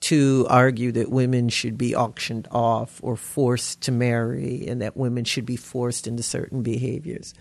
[0.01, 5.23] to argue that women should be auctioned off or forced to marry and that women
[5.23, 7.33] should be forced into certain behaviors.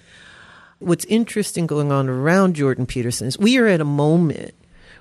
[0.79, 4.55] What's interesting going on around Jordan Peterson is we are at a moment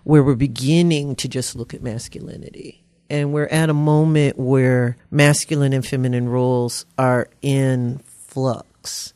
[0.03, 2.84] where we're beginning to just look at masculinity.
[3.07, 9.12] And we're at a moment where masculine and feminine roles are in flux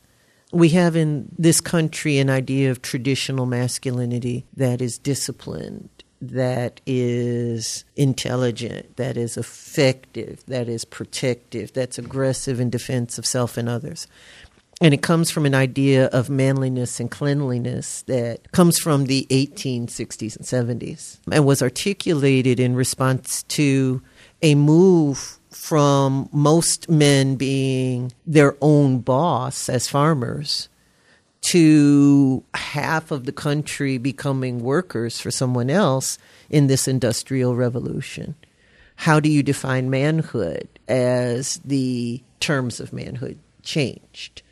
[0.52, 5.90] we have in this country an idea of traditional masculinity that is disciplined,
[6.20, 13.56] that is intelligent, that is effective, that is protective, that's aggressive in defense of self
[13.56, 14.06] and others.
[14.80, 20.36] And it comes from an idea of manliness and cleanliness that comes from the 1860s
[20.36, 24.00] and 70s and was articulated in response to
[24.40, 30.68] a move from most men being their own boss as farmers
[31.40, 36.18] to half of the country becoming workers for someone else
[36.50, 38.34] in this industrial revolution.
[38.96, 44.42] How do you define manhood as the terms of manhood changed?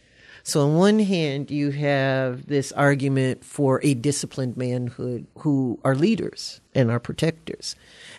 [0.44, 6.60] So, on one hand, you have this argument for a disciplined manhood who are leaders
[6.72, 7.74] and are protectors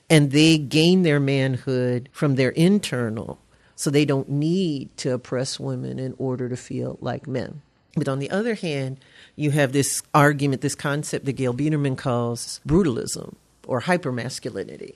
[0.10, 3.40] and they gain their manhood from their internal
[3.76, 7.62] so they don't need to oppress women in order to feel like men.
[7.96, 9.00] But on the other hand,
[9.36, 13.36] you have this argument, this concept that Gail Bederman calls brutalism
[13.68, 14.96] or hypermasculinity,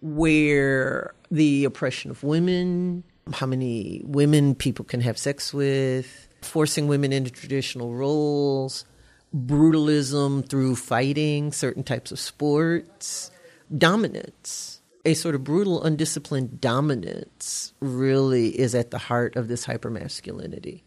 [0.00, 7.12] where the oppression of women, how many women people can have sex with, forcing women
[7.12, 8.84] into traditional roles,
[9.34, 13.31] brutalism through fighting certain types of sports,
[13.76, 20.82] dominance, a sort of brutal, undisciplined dominance, really is at the heart of this hypermasculinity.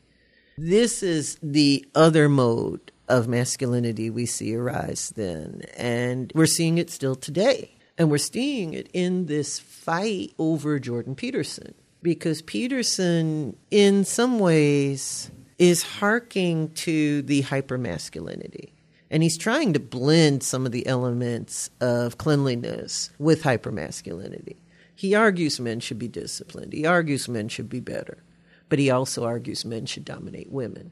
[0.58, 6.90] This is the other mode of masculinity we see arise then, and we're seeing it
[6.90, 7.72] still today.
[7.98, 15.32] And we're seeing it in this fight over Jordan Peterson, because Peterson, in some ways,
[15.58, 18.72] is harking to the hypermasculinity
[19.10, 24.56] and he's trying to blend some of the elements of cleanliness with hypermasculinity.
[24.96, 26.74] He argues men should be disciplined.
[26.74, 28.24] He argues men should be better.
[28.70, 30.92] But he also argues men should dominate women.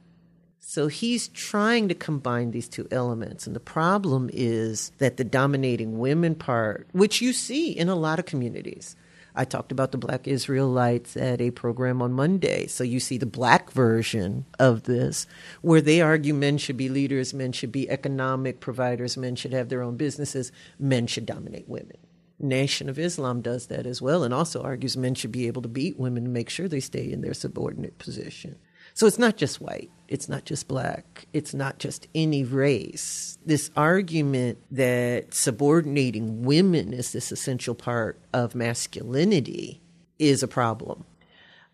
[0.59, 3.47] So he's trying to combine these two elements.
[3.47, 8.19] And the problem is that the dominating women part, which you see in a lot
[8.19, 8.95] of communities,
[9.35, 12.67] I talked about the black Israelites at a program on Monday.
[12.67, 15.25] So you see the black version of this,
[15.61, 19.69] where they argue men should be leaders, men should be economic providers, men should have
[19.69, 21.97] their own businesses, men should dominate women.
[22.39, 25.69] Nation of Islam does that as well and also argues men should be able to
[25.69, 28.57] beat women and make sure they stay in their subordinate position.
[28.93, 33.39] So it's not just white, it's not just black, it's not just any race.
[33.45, 39.81] This argument that subordinating women is this essential part of masculinity
[40.19, 41.05] is a problem.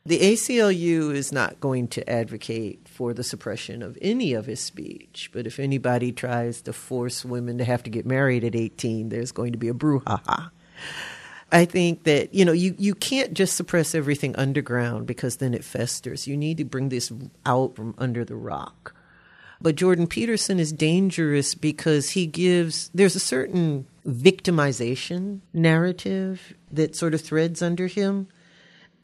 [0.05, 5.29] The ACLU is not going to advocate for the suppression of any of his speech,
[5.33, 9.33] but if anybody tries to force women to have to get married at 18, there's
[9.33, 10.51] going to be a brouhaha.
[11.51, 15.63] I think that you know you you can't just suppress everything underground because then it
[15.63, 16.27] festers.
[16.27, 17.11] You need to bring this
[17.45, 18.95] out from under the rock.
[19.61, 27.13] But Jordan Peterson is dangerous because he gives there's a certain victimization narrative that sort
[27.13, 28.27] of threads under him.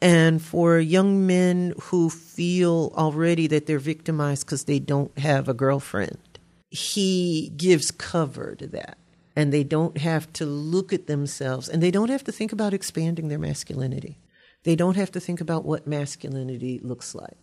[0.01, 5.53] And for young men who feel already that they're victimized because they don't have a
[5.53, 6.39] girlfriend,
[6.69, 8.97] he gives cover to that
[9.35, 12.73] and they don't have to look at themselves and they don't have to think about
[12.73, 14.17] expanding their masculinity.
[14.63, 17.37] They don't have to think about what masculinity looks like.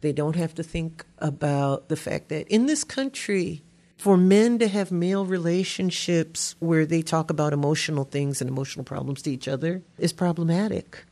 [0.00, 3.62] They don't have to think about the fact that in this country,
[3.96, 9.20] for men to have male relationships where they talk about emotional things and emotional problems
[9.22, 11.04] to each other is problematic.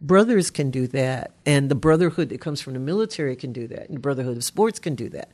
[0.00, 3.88] Brothers can do that, and the brotherhood that comes from the military can do that,
[3.88, 5.30] and the brotherhood of sports can do that.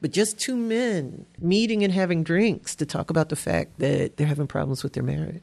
[0.00, 4.26] But just two men meeting and having drinks to talk about the fact that they're
[4.26, 5.42] having problems with their marriage.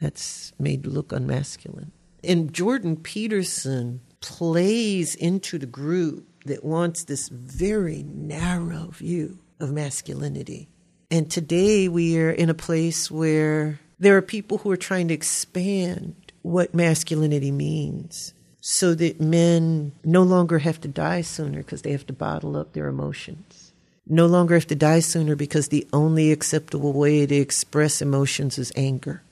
[0.00, 1.92] That's made look unmasculine.
[2.24, 10.68] And Jordan Peterson plays into the group that wants this very narrow view of masculinity.
[11.10, 15.14] And today we are in a place where there are people who are trying to
[15.14, 21.92] expand what masculinity means so that men no longer have to die sooner because they
[21.92, 23.61] have to bottle up their emotions
[24.08, 28.72] no longer have to die sooner because the only acceptable way to express emotions is
[28.76, 29.22] anger.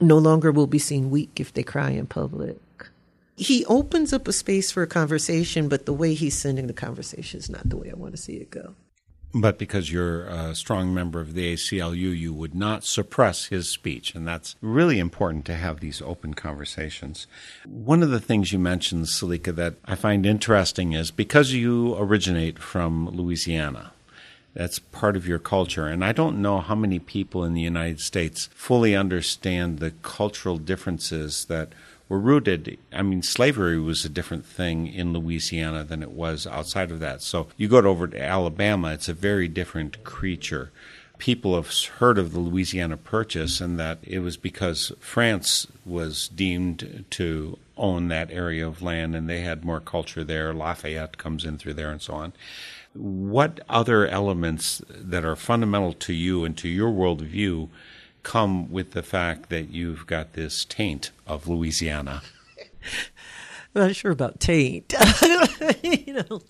[0.00, 2.58] No longer will be seen weak if they cry in public.
[3.36, 7.38] He opens up a space for a conversation, but the way he's sending the conversation
[7.38, 8.74] is not the way I want to see it go.
[9.34, 14.14] But because you're a strong member of the ACLU, you would not suppress his speech.
[14.14, 17.26] And that's really important to have these open conversations.
[17.66, 22.58] One of the things you mentioned, Selika, that I find interesting is because you originate
[22.58, 23.92] from Louisiana,
[24.56, 25.86] that's part of your culture.
[25.86, 30.56] And I don't know how many people in the United States fully understand the cultural
[30.56, 31.74] differences that
[32.08, 32.78] were rooted.
[32.90, 37.20] I mean, slavery was a different thing in Louisiana than it was outside of that.
[37.20, 40.72] So you go over to Alabama, it's a very different creature.
[41.18, 47.04] People have heard of the Louisiana Purchase, and that it was because France was deemed
[47.10, 50.54] to own that area of land and they had more culture there.
[50.54, 52.32] Lafayette comes in through there and so on
[52.96, 57.68] what other elements that are fundamental to you and to your worldview
[58.22, 62.22] come with the fact that you've got this taint of Louisiana?
[63.74, 64.94] I'm not sure about taint.
[65.82, 66.40] you know,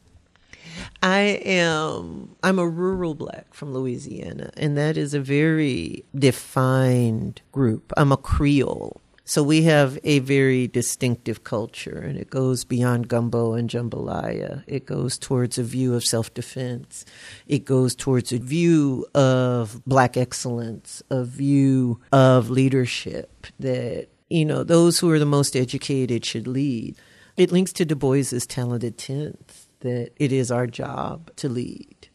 [1.03, 7.93] I am I'm a rural black from Louisiana, and that is a very defined group.
[7.97, 9.01] I'm a Creole.
[9.29, 14.63] So we have a very distinctive culture, and it goes beyond gumbo and jambalaya.
[14.69, 17.05] It goes towards a view of self defense.
[17.49, 24.63] It goes towards a view of black excellence, a view of leadership that, you know,
[24.63, 26.95] those who are the most educated should lead.
[27.37, 32.09] It links to Du Bois's talented tenth that it is our job to lead.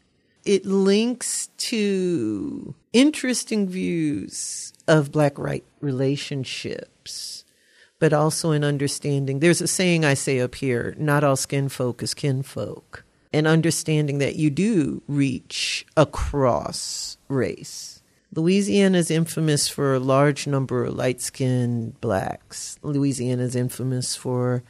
[0.46, 5.66] It links to interesting views of black right
[8.00, 9.40] but also in understanding.
[9.40, 14.18] There's a saying I say up here not all skin folk is kinfolk, and understanding
[14.18, 18.02] that you do reach across race.
[18.34, 22.80] Louisiana is infamous for a large number of light skinned blacks.
[22.82, 24.64] Louisiana is infamous for,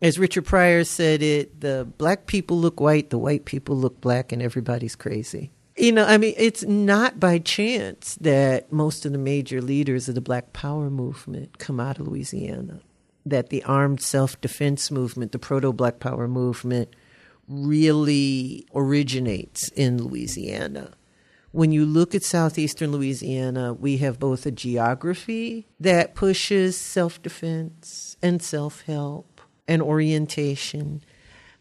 [0.00, 4.32] as Richard Pryor said it, the black people look white, the white people look black,
[4.32, 5.50] and everybody's crazy.
[5.76, 10.14] You know, I mean, it's not by chance that most of the major leaders of
[10.14, 12.80] the Black Power movement come out of Louisiana,
[13.26, 16.94] that the armed self defense movement, the proto Black Power movement,
[17.48, 20.92] really originates in Louisiana.
[21.50, 28.16] When you look at southeastern Louisiana, we have both a geography that pushes self defense
[28.22, 31.02] and self help and orientation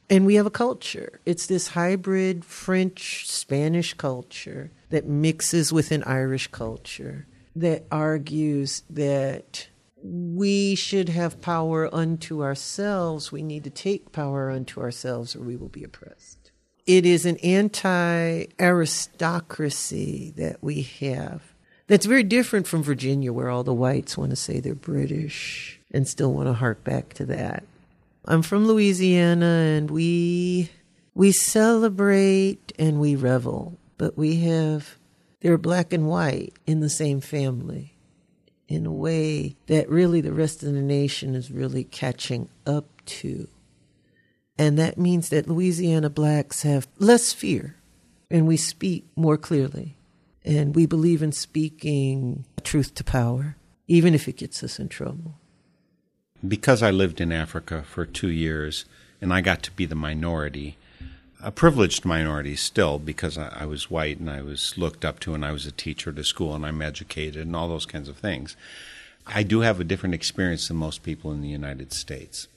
[0.10, 1.20] and we have a culture.
[1.26, 7.26] It's this hybrid French Spanish culture that mixes with an Irish culture
[7.56, 9.68] that argues that
[10.04, 13.32] we should have power unto ourselves.
[13.32, 16.52] We need to take power unto ourselves or we will be oppressed.
[16.86, 21.54] It is an anti aristocracy that we have
[21.88, 26.08] that's very different from Virginia, where all the whites want to say they're British and
[26.08, 27.64] still want to hark back to that.
[28.26, 30.70] I'm from Louisiana and we
[31.14, 34.98] we celebrate and we revel, but we have
[35.42, 37.96] they're black and white in the same family
[38.70, 43.48] in a way that really the rest of the nation is really catching up to.
[44.58, 47.76] And that means that Louisiana blacks have less fear
[48.32, 49.98] and we speak more clearly.
[50.46, 53.56] And we believe in speaking truth to power,
[53.88, 55.36] even if it gets us in trouble.
[56.46, 58.84] Because I lived in Africa for two years
[59.22, 60.76] and I got to be the minority,
[61.42, 65.34] a privileged minority still because I, I, was white and I was looked up to
[65.34, 68.18] and I was a teacher to school and I'm educated and all those kinds of
[68.18, 68.58] things.
[69.26, 72.50] I do have a different experience than most people in the United States.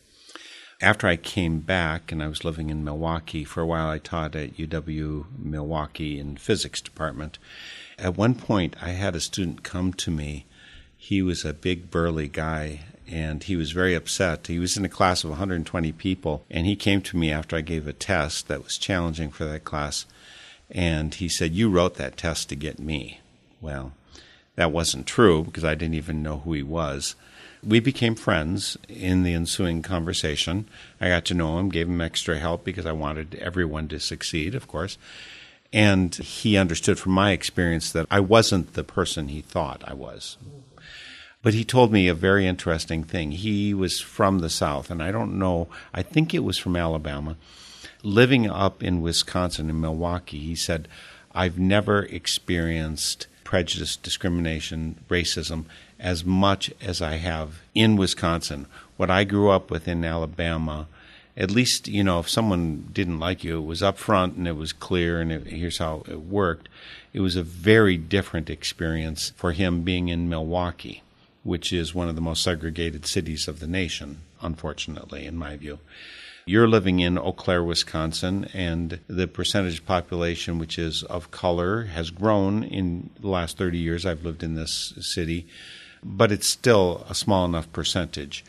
[0.83, 4.35] After I came back and I was living in Milwaukee, for a while I taught
[4.35, 7.39] at UW Milwaukee in physics department.
[7.99, 10.45] At one point I had a student come to me.
[10.99, 14.47] He was a big burly guy and he was very upset.
[14.47, 17.61] He was in a class of 120 people, and he came to me after I
[17.61, 20.07] gave a test that was challenging for that class,
[20.71, 23.21] and he said, You wrote that test to get me.
[23.61, 23.93] Well,
[24.57, 27.15] that wasn't true because I didn't even know who he was.
[27.63, 30.69] We became friends in the ensuing conversation.
[31.01, 34.55] I got to know him, gave him extra help because I wanted everyone to succeed,
[34.55, 34.99] of course.
[35.73, 40.37] And he understood from my experience that I wasn't the person he thought I was.
[41.47, 43.31] But he told me a very interesting thing.
[43.31, 47.37] He was from the South, and I don't know, I think it was from Alabama.
[48.03, 50.89] Living up in Wisconsin, in Milwaukee, he said,
[51.33, 55.67] I've never experienced prejudice, discrimination, racism
[56.01, 58.67] as much as I have in Wisconsin.
[58.97, 60.89] What I grew up with in Alabama,
[61.37, 64.57] at least, you know, if someone didn't like you, it was up front and it
[64.57, 66.69] was clear and it, here's how it worked.
[67.13, 71.05] It was a very different experience for him being in Milwaukee
[71.47, 75.79] which is one of the most segregated cities of the nation, unfortunately, in my view.
[76.45, 82.11] You're living in Eau Claire, Wisconsin, and the percentage population which is of color has
[82.11, 84.05] grown in the last 30 years.
[84.05, 85.47] I've lived in this city,
[86.03, 88.45] but it's still a small enough percentage.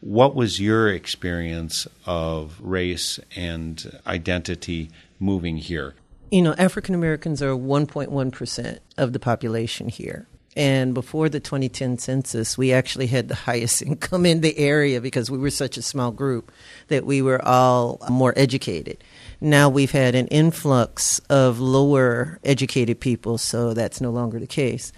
[0.00, 4.90] What was your experience of race and identity
[5.20, 5.94] moving here?
[6.32, 10.26] You know, African Americans are 1.1% of the population here.
[10.56, 15.30] And before the 2010 census, we actually had the highest income in the area because
[15.30, 16.50] we were such a small group
[16.88, 19.02] that we were all more educated.
[19.40, 24.92] Now we've had an influx of lower educated people, so that's no longer the case.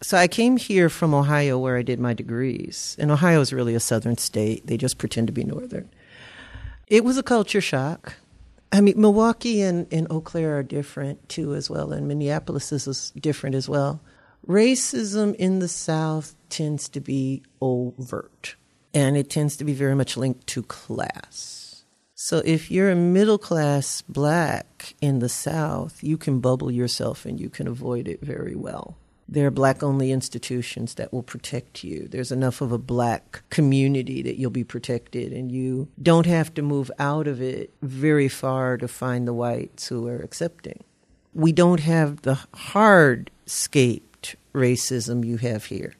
[0.00, 2.96] So I came here from Ohio where I did my degrees.
[2.98, 5.88] And Ohio is really a southern state, they just pretend to be northern.
[6.86, 8.14] It was a culture shock.
[8.72, 13.12] I mean, Milwaukee and, and Eau Claire are different too, as well, and Minneapolis is
[13.12, 14.00] different as well
[14.46, 18.56] racism in the South tends to be overt,
[18.92, 21.84] and it tends to be very much linked to class.
[22.14, 27.38] So if you're a middle class black in the South, you can bubble yourself and
[27.38, 28.96] you can avoid it very well.
[29.28, 32.08] There are black only institutions that will protect you.
[32.08, 36.62] There's enough of a black community that you'll be protected, and you don't have to
[36.62, 40.84] move out of it very far to find the whites who are accepting.
[41.32, 44.13] We don't have the hard scape
[44.54, 45.94] racism you have here.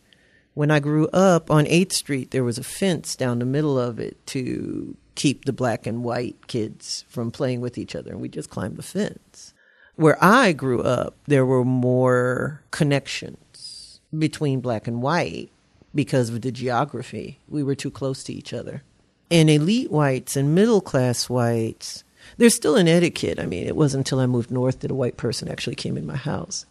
[0.55, 3.99] When I grew up on 8th Street, there was a fence down the middle of
[3.99, 8.29] it to keep the black and white kids from playing with each other, and we
[8.29, 9.53] just climbed the fence.
[9.97, 15.51] Where I grew up, there were more connections between black and white
[15.95, 17.39] because of the geography.
[17.49, 18.83] We were too close to each other.
[19.31, 22.05] And elite whites and middle class whites,
[22.37, 23.41] there's still an etiquette.
[23.41, 26.07] I mean, it wasn't until I moved north that a white person actually came in
[26.07, 26.67] my house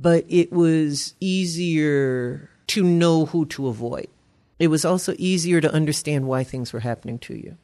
[0.00, 4.08] but it was easier to know who to avoid.
[4.58, 7.56] It was also easier to understand why things were happening to you.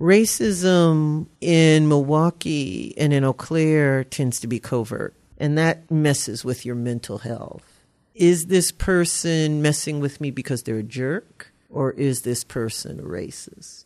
[0.00, 6.64] Racism in Milwaukee and in Eau Claire tends to be covert, and that messes with
[6.64, 7.80] your mental health.
[8.14, 13.02] Is this person messing with me because they're a jerk, or is this person a
[13.02, 13.84] racist?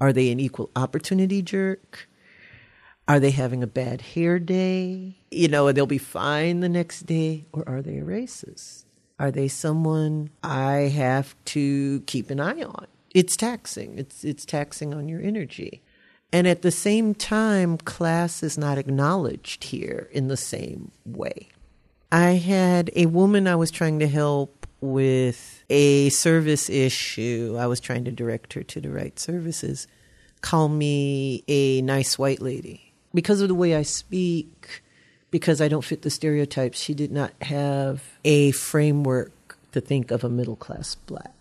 [0.00, 2.08] Are they an equal opportunity jerk?
[3.12, 5.18] Are they having a bad hair day?
[5.30, 7.44] You know, they'll be fine the next day?
[7.52, 8.84] Or are they a racist?
[9.18, 12.86] Are they someone I have to keep an eye on?
[13.14, 13.98] It's taxing.
[13.98, 15.82] It's it's taxing on your energy.
[16.32, 21.48] And at the same time, class is not acknowledged here in the same way.
[22.10, 27.58] I had a woman I was trying to help with a service issue.
[27.60, 29.86] I was trying to direct her to the right services.
[30.40, 32.91] Call me a nice white lady.
[33.14, 34.82] Because of the way I speak,
[35.30, 40.24] because I don't fit the stereotypes, she did not have a framework to think of
[40.24, 41.32] a middle class black.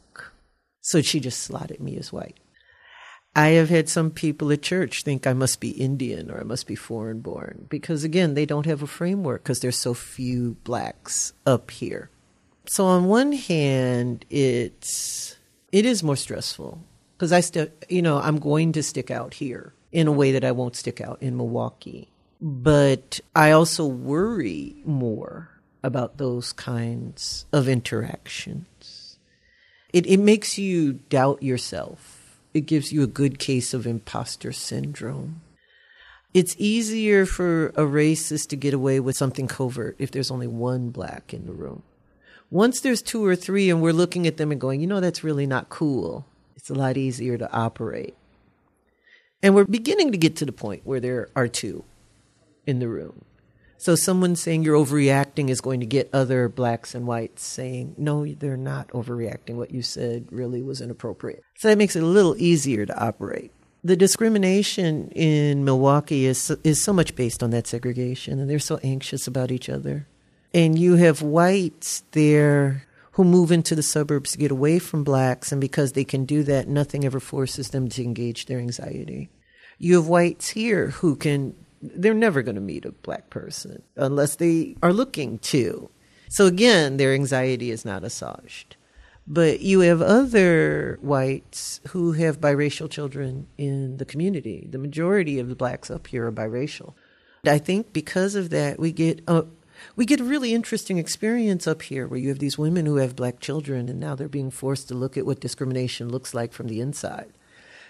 [0.82, 2.38] So she just slotted me as white.
[3.36, 6.68] I have had some people at church think I must be Indian or I must
[6.68, 11.32] be foreign born because, again, they don't have a framework because there's so few blacks
[11.46, 12.10] up here.
[12.66, 15.38] So, on one hand, it's
[15.72, 16.84] it is more stressful
[17.18, 20.44] because I still, you know, I'm going to stick out here in a way that
[20.44, 22.10] I won't stick out in Milwaukee.
[22.40, 25.50] But I also worry more
[25.84, 29.18] about those kinds of interactions.
[29.94, 32.22] It, it makes you doubt yourself
[32.54, 35.42] it gives you a good case of imposter syndrome.
[36.34, 40.90] It's easier for a racist to get away with something covert if there's only one
[40.90, 41.84] black in the room.
[42.50, 45.24] Once there's two or three and we're looking at them and going, you know, that's
[45.24, 46.26] really not cool,
[46.56, 48.16] it's a lot easier to operate.
[49.44, 51.84] And we're beginning to get to the point where there are two
[52.66, 53.26] in the room.
[53.78, 58.28] So someone saying you're overreacting is going to get other blacks and whites saying, no,
[58.28, 59.56] they're not overreacting.
[59.56, 61.44] What you said really was inappropriate.
[61.58, 63.52] So that makes it a little easier to operate.
[63.84, 68.80] The discrimination in Milwaukee is is so much based on that segregation, and they're so
[68.84, 70.06] anxious about each other.
[70.54, 75.52] And you have whites there who move into the suburbs to get away from blacks,
[75.52, 79.30] and because they can do that, nothing ever forces them to engage their anxiety.
[79.78, 84.36] You have whites here who can they're never going to meet a black person unless
[84.36, 85.90] they are looking to.
[86.30, 88.76] So again, their anxiety is not assuaged.
[89.28, 94.68] But you have other whites who have biracial children in the community.
[94.70, 96.94] The majority of the blacks up here are biracial.
[97.46, 99.46] I think because of that, we get a,
[99.96, 103.16] we get a really interesting experience up here where you have these women who have
[103.16, 106.68] black children and now they're being forced to look at what discrimination looks like from
[106.68, 107.34] the inside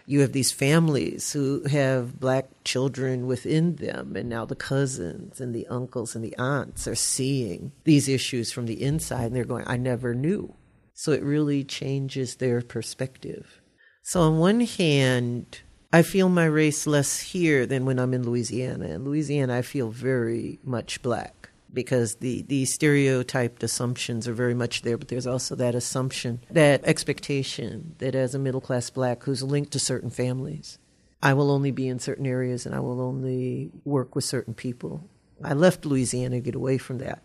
[0.05, 5.53] you have these families who have black children within them, and now the cousins and
[5.53, 9.63] the uncles and the aunts are seeing these issues from the inside, and they're going,
[9.67, 10.53] I never knew.
[10.93, 13.61] So it really changes their perspective.
[14.03, 15.61] So, on one hand,
[15.93, 18.87] I feel my race less here than when I'm in Louisiana.
[18.87, 21.40] In Louisiana, I feel very much black
[21.73, 26.83] because the, the stereotyped assumptions are very much there, but there's also that assumption, that
[26.83, 30.79] expectation that as a middle class black who's linked to certain families,
[31.23, 35.07] I will only be in certain areas and I will only work with certain people.
[35.43, 37.21] I left Louisiana to get away from that.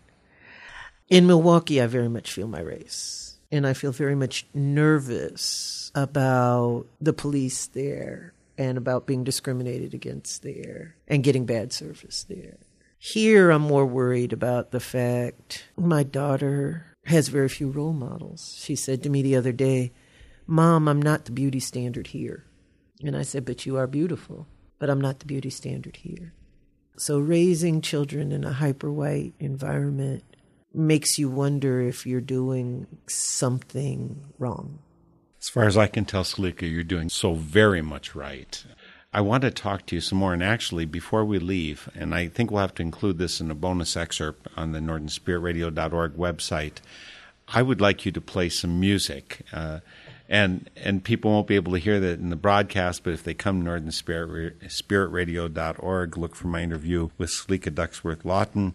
[1.09, 3.37] In Milwaukee, I very much feel my race.
[3.51, 10.43] And I feel very much nervous about the police there and about being discriminated against
[10.43, 12.57] there and getting bad service there.
[12.99, 18.55] Here, I'm more worried about the fact my daughter has very few role models.
[18.59, 19.91] She said to me the other day,
[20.47, 22.45] Mom, I'm not the beauty standard here.
[23.03, 24.47] And I said, But you are beautiful,
[24.79, 26.33] but I'm not the beauty standard here.
[26.97, 30.23] So, raising children in a hyper white environment
[30.73, 34.79] makes you wonder if you're doing something wrong.
[35.39, 38.65] As far as I can tell, Selika, you're doing so very much right.
[39.13, 40.33] I want to talk to you some more.
[40.33, 43.55] And actually, before we leave, and I think we'll have to include this in a
[43.55, 46.79] bonus excerpt on the northernspiritradio.org website,
[47.47, 49.43] I would like you to play some music.
[49.53, 49.79] Uh,
[50.29, 53.33] and and people won't be able to hear that in the broadcast, but if they
[53.33, 58.73] come to northernspiritradio.org, look for my interview with Selika Ducksworth Lawton,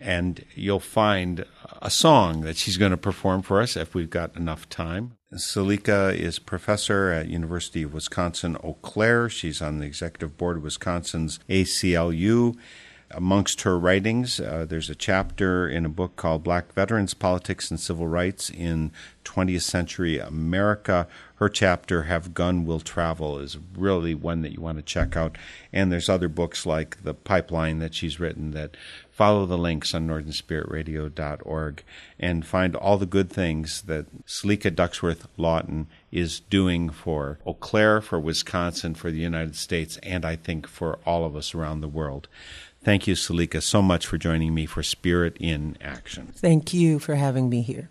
[0.00, 1.44] and you'll find
[1.82, 5.18] a song that she's going to perform for us if we've got enough time.
[5.34, 9.28] Selika is professor at University of Wisconsin Eau Claire.
[9.28, 12.56] She's on the executive board of Wisconsin's ACLU.
[13.10, 17.78] Amongst her writings, uh, there's a chapter in a book called Black Veterans, Politics and
[17.78, 18.92] Civil Rights in
[19.24, 21.06] 20th Century America.
[21.36, 25.36] Her chapter, Have Gun Will Travel, is really one that you want to check out.
[25.72, 28.76] And there's other books like The Pipeline that she's written that
[29.14, 31.84] follow the links on northernspiritradio.org
[32.18, 38.00] and find all the good things that Selika Ducksworth Lawton is doing for Eau Claire,
[38.00, 41.88] for Wisconsin, for the United States, and I think for all of us around the
[41.88, 42.26] world.
[42.82, 46.32] Thank you, Selika, so much for joining me for Spirit in Action.
[46.34, 47.90] Thank you for having me here.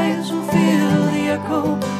[0.00, 1.99] lives will feel the echo